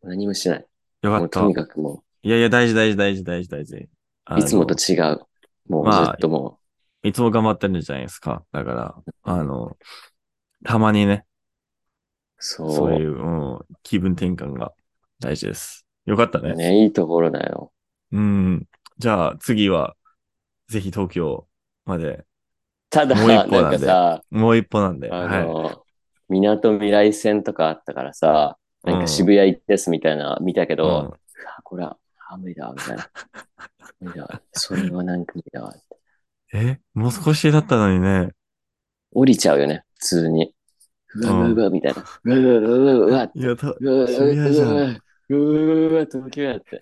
[0.01, 0.67] 何もしてない。
[1.03, 1.07] う。
[1.07, 1.47] よかったと。
[1.47, 3.89] にかくもいやいや、大事、大事、大事、大事、大事。
[4.37, 5.21] いつもと違う。
[5.67, 6.59] もうまあずっとも
[7.03, 8.45] いつも頑張ってるじゃないですか。
[8.51, 9.75] だから、あの、
[10.63, 11.25] たまにね、
[12.37, 12.71] う、そう。
[12.75, 14.73] そういう、うん、気分転換が
[15.19, 15.85] 大事です。
[16.05, 16.53] よかったね。
[16.53, 17.71] ね、いいところだよ。
[18.11, 18.67] うん。
[18.97, 19.95] じゃあ、次は、
[20.67, 21.47] ぜひ東京
[21.85, 22.25] まで、
[22.89, 25.11] ただ、もう一歩ななんんでかさ、もう一歩なんで。
[25.11, 25.45] あはい。
[25.45, 25.85] の、
[26.29, 31.13] 港未来線とかあったからさ、なんか渋谷行ってすみたいな見たけど、うん
[31.63, 31.97] これは、
[32.31, 33.09] あ、無理だわ、みたいな。
[33.99, 34.41] 無理だわ。
[34.53, 35.75] それはなんか無理だわ。
[36.53, 38.29] え、もう少しだったのにね。
[39.11, 40.55] 降りちゃうよね、普通に。
[41.15, 42.01] うわうわみたいな。
[42.23, 43.31] うわうわうわうわ。
[43.33, 44.93] いや、た、うわうわうわうわ
[45.89, 46.81] うわ東京やって。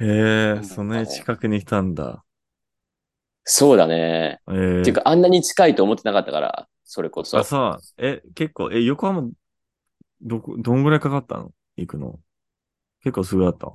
[0.00, 2.24] へえそんなに近くに来たんだ。
[3.44, 4.40] そうだね。
[4.48, 7.44] えーっていうか、あんなに近いと思ってなかったから、それこそあ、。
[7.44, 9.30] さ、え、結構、え、横浜、
[10.22, 11.52] どこ、どんぐらいかかったの？
[11.76, 12.18] 行くの？
[13.04, 13.72] 結構すぐだった？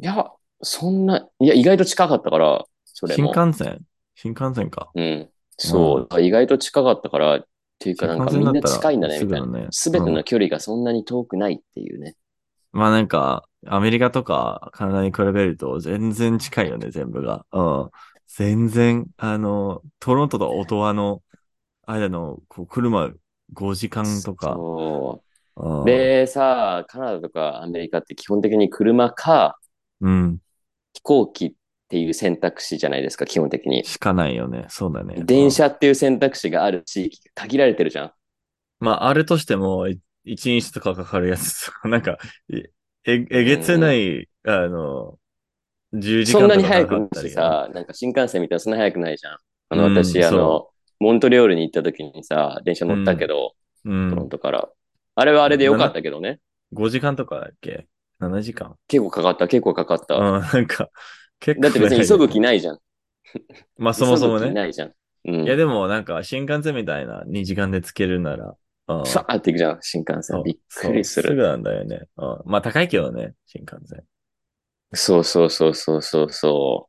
[0.00, 0.30] いや、
[0.62, 3.32] そんな、いや、意外と近かったから、それ新も。
[3.32, 3.80] 幹線？
[4.14, 4.90] 新幹線か。
[4.94, 5.30] うん。
[5.56, 6.20] そう。
[6.22, 7.46] 意外と近かったから、っ
[7.78, 9.48] ていうかなんかみんな近いんだね、みたいな。
[9.70, 12.16] すべてうんの距離がそんなに遠くないっていうね。
[12.72, 17.46] まあなんか、アメリカとかカナダに比べると全然近いよね、全部が。
[17.52, 17.90] うん。
[18.26, 21.22] 全然、あの、トロントとオトワの
[21.86, 23.10] 間の、こう、車
[23.52, 24.52] 5時間とか。
[24.52, 25.16] そうう。
[25.16, 25.27] ん
[25.82, 29.58] で、さ、カナダとかアメリカって基本的に車か
[30.00, 30.40] うん。
[30.92, 31.52] 飛行機っ
[31.88, 33.84] ていう選択肢じゃないですか、基本的に。
[33.84, 34.66] しかないよね。
[34.68, 35.22] そうだね。
[35.24, 38.12] 電車っていう選択肢がある地域が限られてるじゃん。
[38.80, 42.18] まあ、あるとしても、い一日とかかかるやつとか、 なんか、
[42.52, 42.70] え、
[43.04, 45.18] ええげつない、あの、
[45.92, 49.38] 10時そんな間とかに早くないかかったりしさ、なんか新幹線みたいなそんな早くないじゃん。
[49.70, 53.54] あの、うん私、あのそ、モントリオールに行った時にさ、電車乗ったけど、
[53.84, 54.30] うトロンん。
[54.30, 54.70] トから。
[55.20, 56.38] あれはあれでよかったけどね。
[56.72, 57.88] 5時間とかだっけ
[58.20, 58.76] ?7 時間？
[58.86, 60.14] 結構かかった、結構かかった。
[60.14, 60.90] うん、なんか、
[61.40, 62.60] 結構だって別に急ぐ気ない。
[62.60, 62.78] じゃん。
[63.78, 64.54] まあ、そもそも急ぐ気ね。
[64.54, 64.92] ないじゃん。
[65.26, 65.44] うん。
[65.44, 68.54] いや、でも、なんか、新幹線みたいな2時間でつけるなら、
[68.86, 70.22] うんさーって行くじゃん、新幹。
[70.22, 71.30] 線びっくりする。
[71.30, 72.02] すぐなんだよね。
[72.16, 72.42] うん。
[72.46, 74.04] まあ、高いけどね、新幹線。
[74.94, 76.88] そうそうそうそうそうそ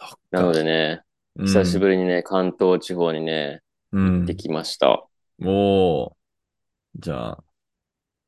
[0.00, 0.06] う。
[0.32, 1.02] なのでね、
[1.38, 1.96] 久しぶり。
[1.96, 4.18] りにね、関東地方にね、うん。
[4.18, 5.06] 行ってきました。
[5.42, 6.15] おー。
[6.98, 7.44] じゃあ、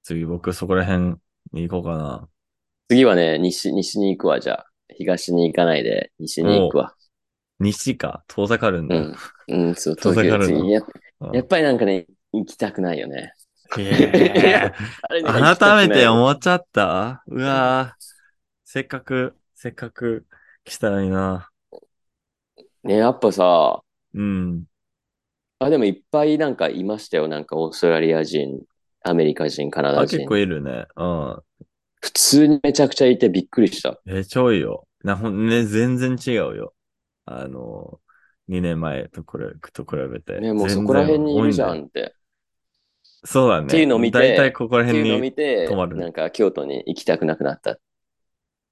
[0.02, 1.16] 次僕そこら辺
[1.52, 2.28] に行こうかな。
[2.88, 4.64] 次はね、西、西に行くわ、じゃあ。
[4.96, 6.94] 東に行かないで、西に行くわ。
[7.60, 8.96] 西か、遠ざかるんだ。
[8.96, 9.16] うん。
[9.48, 10.72] うん、そう、遠ざかるの東京次。
[11.36, 13.32] やっぱりなんかね、行きたくないよね。
[13.68, 18.04] 改めて思っちゃったうわぁ。
[18.64, 20.26] せっかく、せっかく
[20.64, 21.50] 来たのにな。
[22.82, 23.82] ね、やっぱさ、
[24.14, 24.64] うん。
[25.58, 27.28] あ、でもいっぱいなんかいましたよ。
[27.28, 28.60] なんかオーストラリア人、
[29.02, 30.28] アメリカ人、カナあ、ダ人結。
[30.28, 30.86] 構いるね。
[30.96, 31.42] うん。
[32.00, 34.00] 普通にめちゃくちゃいてびっくりした。
[34.06, 34.86] え、超いいよ。
[35.02, 36.74] な、ほんね、全然違うよ。
[37.24, 38.00] あの、
[38.48, 40.40] 2年前とこれ、と比べて。
[40.40, 42.14] ね、もうそこら辺にいるじゃんって。
[43.24, 43.64] そうだね。
[43.64, 45.32] っていうのを見て大体ここら辺に、
[45.64, 47.78] 泊ま、るなんか京都に行きたくなくなった。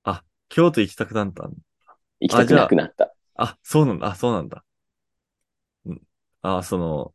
[0.04, 1.54] あ、京都行きたくなったん
[2.20, 3.14] 行きたくなくなった。
[3.36, 4.08] あ、そうなんだ。
[4.08, 4.64] あ、そうなんだ。
[6.48, 7.12] んあ、その、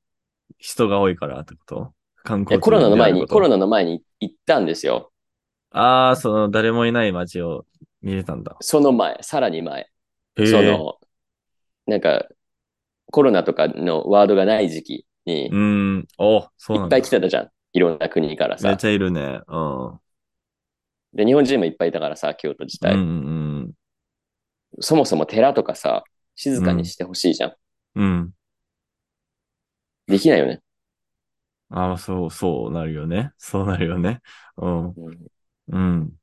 [0.57, 1.93] 人が多いからってこと？
[2.23, 3.55] 観光いやコロナの前に、コロナ。
[3.55, 5.11] ナの前に行ったんですよ。
[5.71, 7.65] ああ、その、誰もいない街を
[8.01, 8.57] 見れたんだ。
[8.59, 9.81] その前、さらに前。
[9.81, 9.87] へ
[10.43, 10.45] え。
[10.45, 10.99] その、
[11.87, 12.27] なんか、
[13.11, 16.07] コロナとかのワードがない時期にう、ーん。
[16.17, 16.97] お、そうなんだ。
[16.97, 17.49] いっぱい来てたじゃん。
[17.73, 18.87] いろんな国からさめっち。
[18.87, 19.41] ゃいるね。
[19.47, 19.99] うん。
[21.13, 22.93] で、日本人もいっぱいいたからさ、京都自体。
[22.93, 23.71] うんうん
[24.79, 26.05] そもそも寺とかさ、
[26.35, 27.53] 静かにしてほしいじゃん。
[27.95, 28.03] うん。
[28.03, 28.31] うん。
[30.11, 30.61] できないよね。
[31.69, 33.31] ああ、そう、そうなるよね。
[33.37, 34.21] そうなるよね。
[34.57, 34.87] うん。
[34.95, 35.31] うんっ
[35.69, 36.17] うん。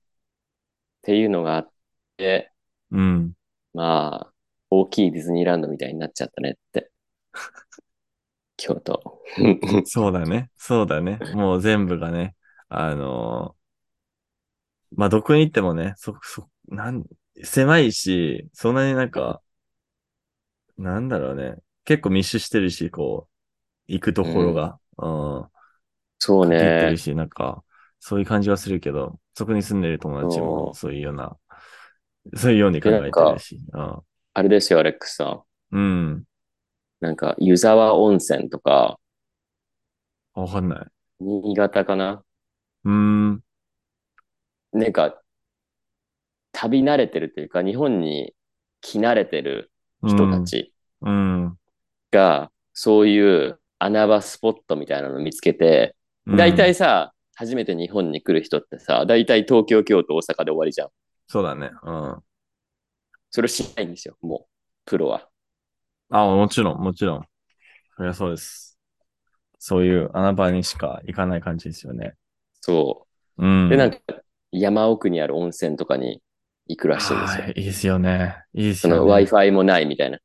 [1.03, 1.73] ていうのがあっ
[2.17, 2.53] て、
[2.91, 3.35] うん。
[3.73, 4.33] まあ、
[4.71, 6.91] 大きいディズニーランドみたいになっちゃったねって。
[8.57, 9.21] 京都。
[9.87, 10.51] そうだね。
[10.57, 11.23] そうだね。
[11.31, 12.37] もう全部がね、
[12.69, 17.05] あのーまあ、どこに行ってもね、そ、そ、なん、
[17.45, 19.43] 狭いし、そんなになんか、
[20.79, 21.57] なんだろうね。
[21.85, 23.33] 結構密集してるし、こう、
[23.89, 25.49] 行くところが、うん、
[26.19, 26.97] そう限ってねる。
[26.97, 27.65] し、なんか、
[28.01, 31.37] そういう感じはするけど、そこに住んでる友達も、そそういうような
[32.37, 33.61] そういうように考えてるし。
[33.73, 33.99] うん
[34.35, 35.25] あれですよ、アレックスさ
[35.73, 35.77] ん。
[35.77, 36.25] うん。
[37.01, 39.01] なんか、湯沢温泉とか、
[40.35, 40.87] わかんない。
[41.19, 42.23] 新潟かな？
[42.85, 43.43] うーん。
[44.73, 45.21] なんか、
[46.53, 48.35] 旅慣れてるというか、日本に
[48.81, 49.73] 来慣れてる
[50.07, 51.59] 人たちうん。
[52.13, 55.95] が、そういう穴場スポットみたいなのを見つけて、
[56.27, 60.89] うん大体さ、初めて日本に来る人ってさ、大体東京、京都、大阪で終わりじゃん。
[61.27, 61.71] そうだね。
[61.85, 62.17] うん。
[63.31, 64.47] それをしないんですよ、もう、
[64.85, 65.29] プロは。
[66.11, 67.25] あ、もちろん、もちろん。
[67.97, 68.79] そりゃそうです。
[69.59, 72.15] そういう穴場にしか行かない感じですよね。
[72.61, 73.07] そ
[73.39, 73.67] うう。
[73.67, 73.69] ん。
[73.71, 73.99] で、なんか、
[74.51, 76.23] 山奥にある温泉とかに
[76.67, 77.49] 行くらしいんですよは。
[77.51, 78.45] いいいですよね。
[78.55, 79.13] いいですそのよね。
[79.13, 80.19] Wi-Fi もないみたいな。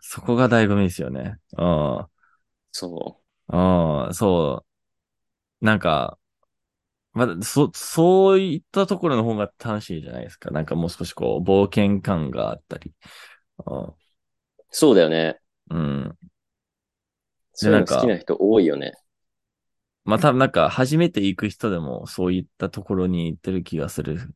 [0.00, 1.36] そこが醍醐味ですよね。
[1.56, 2.06] うん。
[2.72, 4.64] そうん、そ
[5.62, 5.64] う。
[5.64, 6.18] なんか、
[7.12, 10.50] まだ、そ、そういったところの方が楽しいじゃないですか。
[10.50, 12.94] なんかもう少しこう、冒険感があったり。
[13.66, 13.94] う。
[14.70, 15.40] そうだよね。
[15.70, 15.78] うん。
[15.78, 16.16] うん。
[17.54, 18.94] そういうなんかの好きな人多いよね。
[20.04, 24.34] まあ多分なんか、初めて行く人でもそういったところに行ってる気がする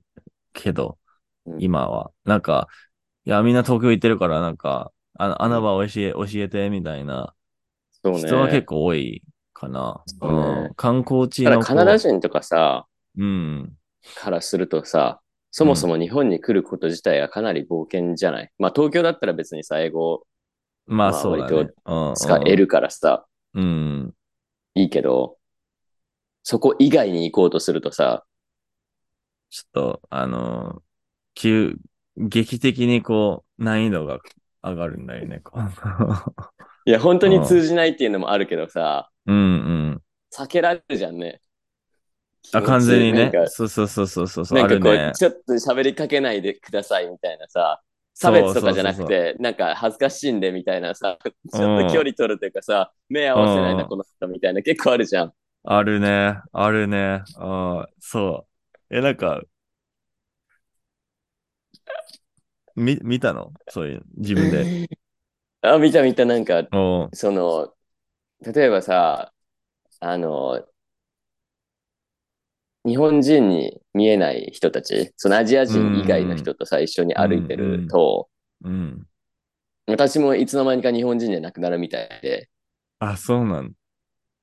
[0.53, 0.99] けど、
[1.47, 2.13] うん今は。
[2.25, 2.69] なんか、
[3.25, 7.35] いや、みんな東京行ってるから、なんか、あの、穴場教え、教えて、みたいな
[8.05, 8.19] そうね。
[8.29, 10.03] 人は結構多いかな。
[10.07, 10.37] そうね
[10.67, 10.75] うん。
[10.77, 11.61] 観光地の。
[11.61, 12.87] カナダ人とかさ、
[13.17, 13.77] うん。
[14.17, 18.51] からするとさ、そもそも日本に来ること自体がかなり冒険じゃない？
[18.59, 20.27] まあ東京だったら別にさ、英語
[20.87, 21.53] まあまあそうだね。
[21.87, 24.15] うんうん使えるからさ、うん。
[24.75, 25.37] いいけど、
[26.45, 28.25] そこ以外に行こうとするとさ、
[29.51, 30.83] ちょっと、あの、
[31.35, 31.77] 急、
[32.17, 34.21] 劇的にこう、難易度が
[34.63, 35.43] 上がるんだよね。
[36.85, 39.43] こいや本当に通じないっていうのもあるけどさ、ううんう
[39.97, 40.03] ん。
[40.35, 41.41] 避けられるじゃんね。
[42.53, 43.33] あ、完全にねなん。
[43.33, 44.45] かそうそうそうそうそう。
[44.61, 45.13] あるなんかこう、ね。
[45.15, 47.81] ちょっと喋りかけないでくださいみたいなさ、
[48.13, 55.33] 差別とかじゃなくそうて、なんか恥ずかしいんでみたいなさ、ちょっと距離取るというかさ、目合わせないな、うんこの人みたいな結構あるじゃん。
[55.65, 56.37] あるね。
[56.53, 57.23] あるね。
[57.39, 58.47] あそ
[58.91, 58.95] う。
[58.95, 59.41] え、なんか、
[62.77, 63.53] み、見たの？
[63.69, 64.89] そういう、自分で。
[65.65, 66.69] あ、見た見た、なんか、
[67.13, 67.75] その、
[68.41, 69.35] 例えばさ、
[70.01, 70.67] あの、
[72.87, 78.29] 日本人に見えない人たち、そのアジア人以外の人とさ、一緒に歩いてると、
[78.63, 79.09] うん。
[79.87, 82.51] 私もいつの間にか日本人じゃなくなるみたいで、
[82.99, 83.75] あ、そうなん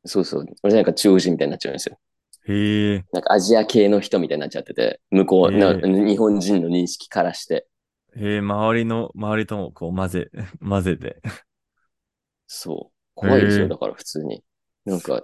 [0.05, 1.99] そうそう、俺なんか中国人みたいになっちゃうんですよ。
[2.47, 3.05] へえ。
[3.13, 7.67] なんかアジア系の人みたいになっちゃってて、向こう、えな日本人の認識からして。
[8.15, 10.29] へえ、周りの、周りともこう混ぜ、
[10.61, 11.21] 混ぜて。
[12.47, 12.95] そう。
[13.15, 14.43] 怖いですよ、へえだから普通に。
[14.85, 15.23] なんか、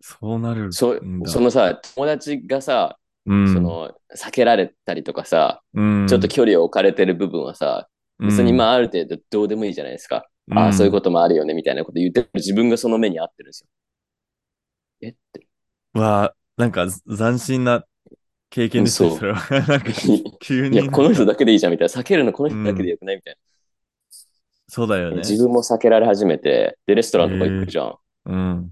[0.00, 0.72] そうなるんだ。
[0.72, 7.88] そそのさ、友達がさ、うん、その、避けられたりとかさ、うん、ちょっと距離を置かれてる部分はさ、
[8.20, 10.28] 別にまあある程度どうでもいいじゃないですか。
[10.48, 13.68] うん、ああ、そういうここともあるよね、みたいなこと言ってる自分がその目に合ってるんですよ。
[15.02, 15.48] えって。
[15.92, 16.00] と。
[16.00, 17.84] わあ、なんか斬新な
[18.56, 19.38] 経験ですね、そうそれは。
[19.68, 19.92] なんか
[20.40, 21.32] 急にいや、この人だ。
[21.32, 21.92] だけでいいじゃん、みたいな。
[21.92, 23.38] 避けるのこの人だけでよくないみたいな。
[24.66, 25.18] そうだよね。
[25.18, 27.98] 自分も避けられ始めて、で、レストランとか行くじゃん。
[28.24, 28.70] うん。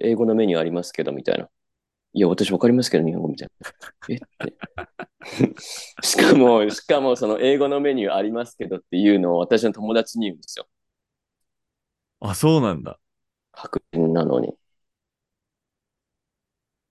[0.00, 1.48] 英語のメニューありますけど、みたいな。
[2.12, 4.14] いや、私わかりますけど、日本語みたいな。
[4.14, 4.14] え？
[4.14, 5.56] って。
[6.06, 10.68] しかも、しかも、その英語のメニューありますけどっていうのを私の友達に言うんですよ。
[12.20, 13.00] あ、そうなんだ。
[13.50, 14.54] 白人なのに。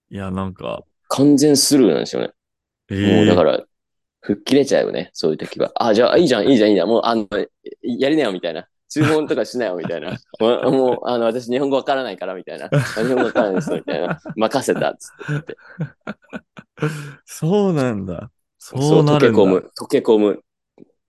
[0.10, 2.32] いや、なんか、完全スルーなんですよね。
[2.90, 3.64] えもうえだから、
[4.22, 5.72] 吹っ切れちゃうよね、そういう時は。
[5.76, 6.88] あ、じゃあ、いいじゃん、いいじゃん、いいじゃん。
[6.88, 7.28] もう、あの、
[7.84, 8.68] やりなよ、みたいな。
[8.90, 10.18] 注文とかしなよ、みたいな。
[10.40, 12.70] もう、あの、私、日本語わからないから、みたいな。
[12.72, 14.20] あ日本語わからないです、みたいな。
[14.36, 15.58] 任せた、つって。
[17.26, 18.32] そうなんだ。
[18.58, 19.38] そう、なるんだ。
[19.42, 20.44] 溶け込む、溶け込む。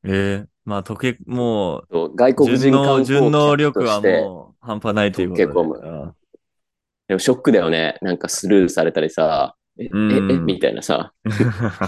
[0.05, 5.47] ええまあ、溶け、もそう外う、国人順応、観光順応客力はもう半端ないということで。
[5.47, 6.15] 溶け込むあ
[7.09, 7.99] でもショックだよね。
[8.03, 11.13] なんかスルーされたりさ、え、え、うんえ、みたいなさ。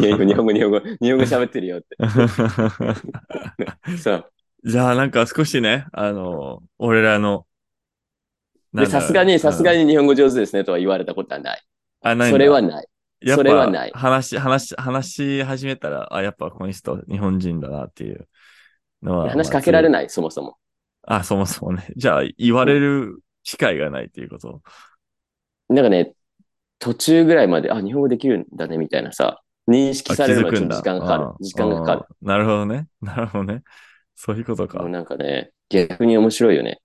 [0.01, 1.97] いや、今日本語、日本語、日本語喋ってるよって。
[3.99, 4.28] さ、
[4.64, 7.47] じゃあ、なんか少しね、あの、俺らの、
[8.91, 9.84] さすがに、さすがに。
[9.84, 11.62] に日本語上手ですねとは言われたことはない。
[12.03, 12.86] あ、ないそれはない。
[13.26, 18.28] それはない話、話、話し始めたら、あ、やっぱこの人、日本人だなっていう
[19.03, 19.30] のは。
[19.30, 19.93] 話しかけられい。
[19.93, 20.57] ない、そもそも。
[21.03, 21.89] あ、そもそもね。
[21.97, 24.62] じゃあ、言われる機会がないっていうこと。
[25.68, 26.14] なんかね、
[26.79, 31.37] 途中ぐらいまで、あ、日本語できるんだね、みたいなさ、認識あされるまで時間がかかるあ。
[31.41, 32.01] 時間がかかる。
[32.01, 32.87] あなるほどね。
[33.01, 33.62] なるほどね。
[34.14, 34.83] そういうことか。
[34.89, 36.81] なんかね、逆に面白いよね。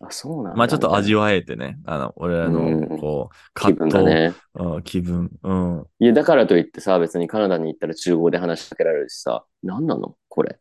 [0.00, 0.58] あ、そうなんだ。
[0.58, 4.34] まあちょっと味わわえてね、あの、俺らうんの、こう、気分だね。
[4.54, 5.30] うん気分。
[5.42, 5.86] うん。
[5.98, 10.16] いや、だからといってさ、別にカナダに行ったら中国で話しかけられるしさ、何なの？
[10.28, 10.58] これ。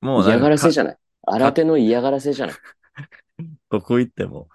[0.00, 0.96] もう嫌がらせじゃない？
[1.26, 2.56] 新手の嫌がらせじゃない？
[3.70, 4.48] どこ行っても、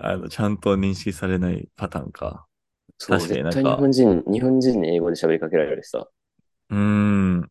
[0.00, 2.46] あの、ちゃんと認識されないパターンか。
[2.98, 6.08] そう、確かになんか絶対日本人、日本人に英語で喋りかけられるしさ、
[6.70, 7.50] うーん。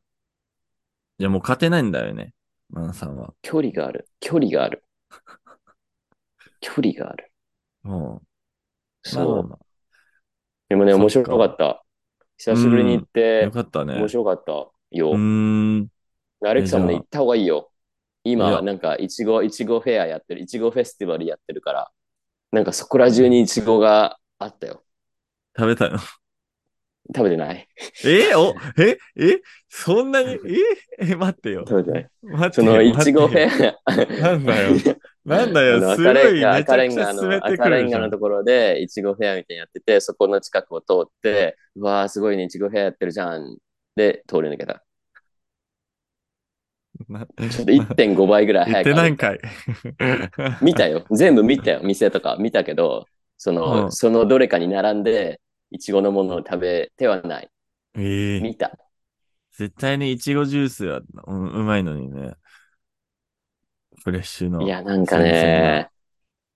[1.18, 2.34] いや、もう勝てないんだよね。
[2.70, 3.34] マンさんは。
[3.42, 4.10] 距離がある。
[4.20, 4.84] 距離がある。
[6.60, 7.32] 距離がある。
[7.84, 8.28] もう。
[9.04, 9.26] そう。
[9.26, 9.60] まあまあ
[10.70, 11.84] でもね、そっか面白かった。
[12.38, 13.08] 久しぶりに行っま
[13.40, 13.94] あてよ、かったね。
[13.94, 14.74] 面白かったよ。
[14.92, 15.90] うーん。
[16.42, 17.72] アレクさんもね、じゃあ行った方がいいよ。
[18.34, 21.92] い今、やなんか、いちご、いちごフェアやってる、いちごフェスティバルやってるから、
[22.52, 24.85] なんかそこら中にいちごがあったよ。
[25.58, 26.00] 食べたの？
[27.16, 27.68] 食べてない
[28.04, 28.34] え？
[28.36, 28.56] お？
[28.80, 28.98] え？
[29.16, 29.42] え？
[29.70, 30.40] そんなに？
[31.00, 31.12] え？
[31.12, 31.64] え待ってよ。
[31.68, 32.10] 食べてない。
[32.24, 33.96] 待ってそのいちごフェア。
[34.22, 34.72] なんだよ。
[35.24, 35.80] なんだあよ。
[35.80, 38.20] のすごい、赤レンガ、めちゃくち赤レンガの、ゃ進めて赤くるじゃんレンガのと。
[38.20, 43.58] ころで、いちごフェアみたいにやってて、そこの近くを通って、うわー、すごいね、いちごフェアやってるじゃん。
[43.96, 44.84] で、通り抜けた。
[47.10, 49.40] なちょっと1.5倍ぐらい早く歩いてないんかい。
[50.62, 51.06] 見たよ。
[51.12, 51.82] 全部見たよ。
[51.84, 53.06] 店とか見たけど、
[53.38, 55.40] その、うんそのどれかに並んで、
[55.76, 57.52] いちごのものを食べてはない。
[57.96, 58.78] ええ見た。
[59.54, 62.36] 絶対にいちごジュースはうんうまいのにね。
[64.04, 64.60] フレッシュの。
[64.60, 65.90] いや、なんかね、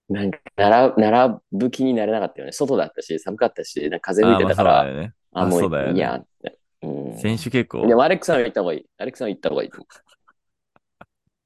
[0.09, 2.51] なんか、並並ぶ気になれなかったよね。
[2.53, 5.13] 外だったし、寒かったし、なんか風あ吹いてたから、まあそうだよね。
[5.33, 6.59] あ、もそうだよねういいやって。
[6.83, 7.29] うん。
[7.29, 7.95] 選手結構で。
[7.95, 8.85] も、アレックさんは行った方がいい。
[8.97, 9.87] アレックさんは行った方がいいと思う。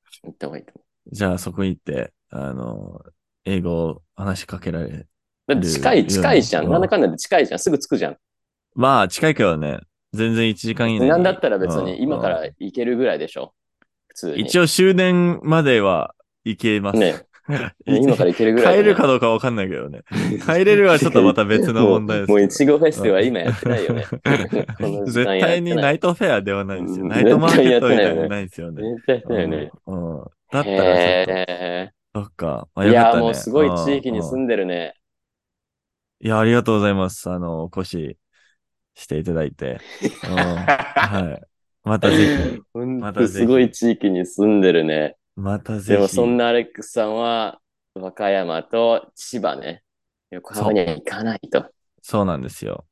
[0.24, 3.01] 行った方がいいと思じゃあそこ行って、あの、
[3.45, 5.07] 英語話しかけられ。
[5.48, 6.66] だって近い、近いじゃん。
[6.66, 7.60] うんなんだかんだで近いじゃん。
[7.60, 8.18] すぐ着くじゃん。
[8.76, 9.80] まあ、近いけどね、
[10.14, 11.10] 全然1時間以内に。
[11.10, 13.54] なんだったら別うんに今からうん行けるぐらいでしょ。
[14.08, 14.41] 普通に。
[14.41, 16.16] 一応終電までは
[16.46, 17.00] 行けます。
[17.00, 17.16] ね。
[17.86, 20.04] 今から行けるぐらいだね、帰れるかどうかわかんないけどね。
[20.48, 22.30] 帰れるはちょっとまた別の問題です。
[22.30, 24.06] もう、もういちごフェスでは今やってないよね。
[25.08, 27.04] 絶対にナイトフェアではないんですよ。
[27.04, 28.82] うんナイトマーケットみたいなないですよね。
[28.82, 29.72] 絶対やってないよね。
[29.88, 32.68] うんうんだったらちょっと、へそっか。
[32.76, 34.94] まあーいや、もうすごい地域にうん住んでるね。
[36.24, 37.30] いや、ありがとうございます。
[37.30, 38.17] あの、お越し
[38.95, 39.82] していただいて。
[40.24, 40.32] うん
[40.95, 41.47] はい。
[41.84, 45.17] またぜひ、またすごい地域に住んでるね。
[45.36, 45.89] またぜひ。
[45.89, 47.59] でもそんなアレックスさんは、
[47.93, 49.84] 和歌山と千葉ね。
[50.32, 51.69] 横浜には行かないと。
[52.01, 52.86] そうなんですよ。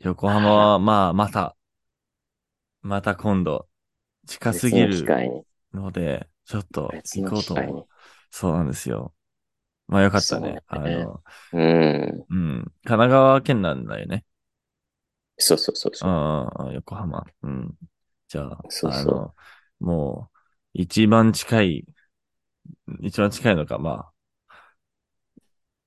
[0.00, 1.56] 横浜は、まあ、また、
[2.82, 3.66] また今度、
[4.26, 5.06] 近すぎる。
[5.72, 7.84] ので、ちょっと行こうと機会に。
[8.30, 9.14] そうなんですよ。
[9.88, 10.40] まあよかったね。
[10.48, 11.22] そうねあの、
[11.52, 12.26] うん。
[12.30, 12.62] うん。
[12.62, 14.24] 神奈川県なんだよね。
[15.38, 16.12] そうそうそうそうう。
[16.12, 17.24] んうん、横浜。
[17.42, 17.74] うん。
[18.28, 19.34] じゃあ、そうそうあの、
[19.80, 20.38] もう、
[20.74, 21.84] 一番近い、
[23.02, 24.12] 一番近いのか、まあ、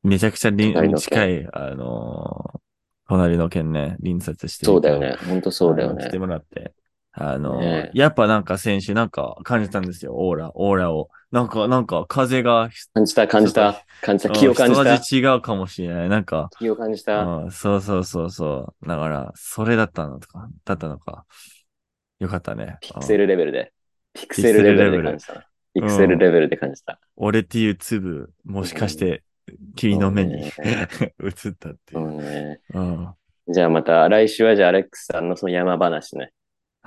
[0.04, 2.62] めちゃくちゃ隣近い、あの、
[3.08, 5.16] 隣の県ね、隣接してるそうだよね。
[5.26, 6.20] ほんとそうだよね来て。
[6.20, 6.74] もらって。
[7.20, 11.10] あの、ねやっぱなんか先週なんか感じたんですよ、オーラ、オーラを。
[11.32, 16.10] なんか、なんか風が、感じた、感じた、感じた、気を感じうんた、一味違うかもしれない。
[16.10, 17.24] なんか、気を感じた。
[17.24, 18.88] うん、そうそうそうそう。
[18.88, 21.26] だから、それだったのとか、だったのか。
[22.20, 22.78] よかったね。
[22.82, 23.74] ピクセうんルレベルで。
[24.14, 25.50] ピクセルレベルで感じた。
[25.74, 27.00] ピクセルレベルで感じた。
[27.16, 29.24] 俺っていう粒、もしかして、
[29.76, 30.50] 君の目にうん 映
[31.50, 32.12] ったっていうう。
[32.12, 32.60] んね。
[32.74, 33.10] うん
[33.50, 36.34] じゃあまた来週はじゃあアレックスさんのその山話ね。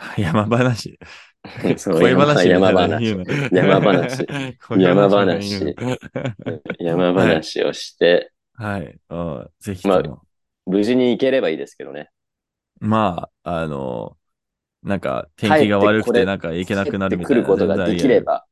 [0.16, 0.98] 山話。
[1.76, 3.16] そう恋話山な話。
[3.53, 4.26] 山 話。
[4.68, 5.76] 恋山話
[6.78, 8.98] 山話をして、はい。
[9.09, 10.22] うんぜひとも。
[10.66, 12.11] 無事に行ければいいですけどね。
[12.78, 14.16] まあ、あの、
[14.82, 17.42] なんか天気が悪くてなんか行けなくなるみたいな。
[17.42, 18.44] 帰ってくることができれば。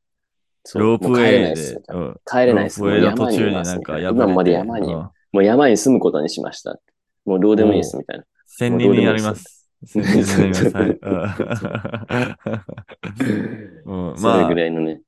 [0.75, 1.81] ロープウェイで
[2.25, 2.81] 帰れないです。
[2.81, 4.23] ロープウェイの途中になんかいます破れて。
[4.23, 6.79] 今まで山に、うんもう山に住むことにしました。
[7.23, 8.25] もうどうでもいいですみたいな。
[8.47, 9.58] 千人になります。
[9.85, 9.99] す。
[9.99, 10.99] はい
[13.85, 15.01] うん うんそれぐまあ、らいのね、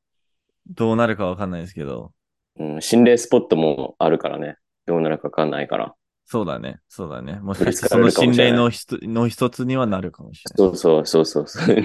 [0.70, 2.12] どうなるかわかんないですけど、
[2.60, 4.58] うん、心霊スポットもあるからね。
[4.86, 5.96] どうなるかわかんないから。
[6.26, 7.40] そうだね、そうだね。
[7.42, 10.78] もしかしてその心霊の一の一つにはなるかもしれない。
[10.78, 11.76] そうそうそうそう。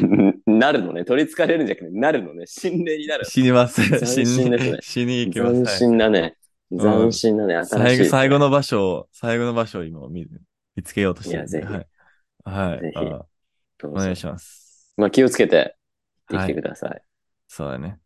[0.47, 1.05] なるのね。
[1.05, 2.47] 取り憑かれるんじゃなくて、なるのね。
[2.47, 3.25] 心霊になる。
[3.25, 3.83] 死にます。
[3.83, 5.79] 斬死新ですねに、死に行きま斬す。
[5.79, 6.37] 新だね。
[6.73, 7.55] ん斬新だね。
[7.57, 7.69] 新しい。
[7.69, 10.27] 最後、最後の場所を、最後の場所を今見
[10.77, 11.41] 見つけようとしてる。
[11.41, 11.87] いやぜはい。
[12.51, 13.05] はいぜひ
[13.85, 14.95] お願いします。
[14.97, 15.77] まあ気をつけて、
[16.29, 17.03] 行ってきてください。
[17.49, 18.01] そうだね。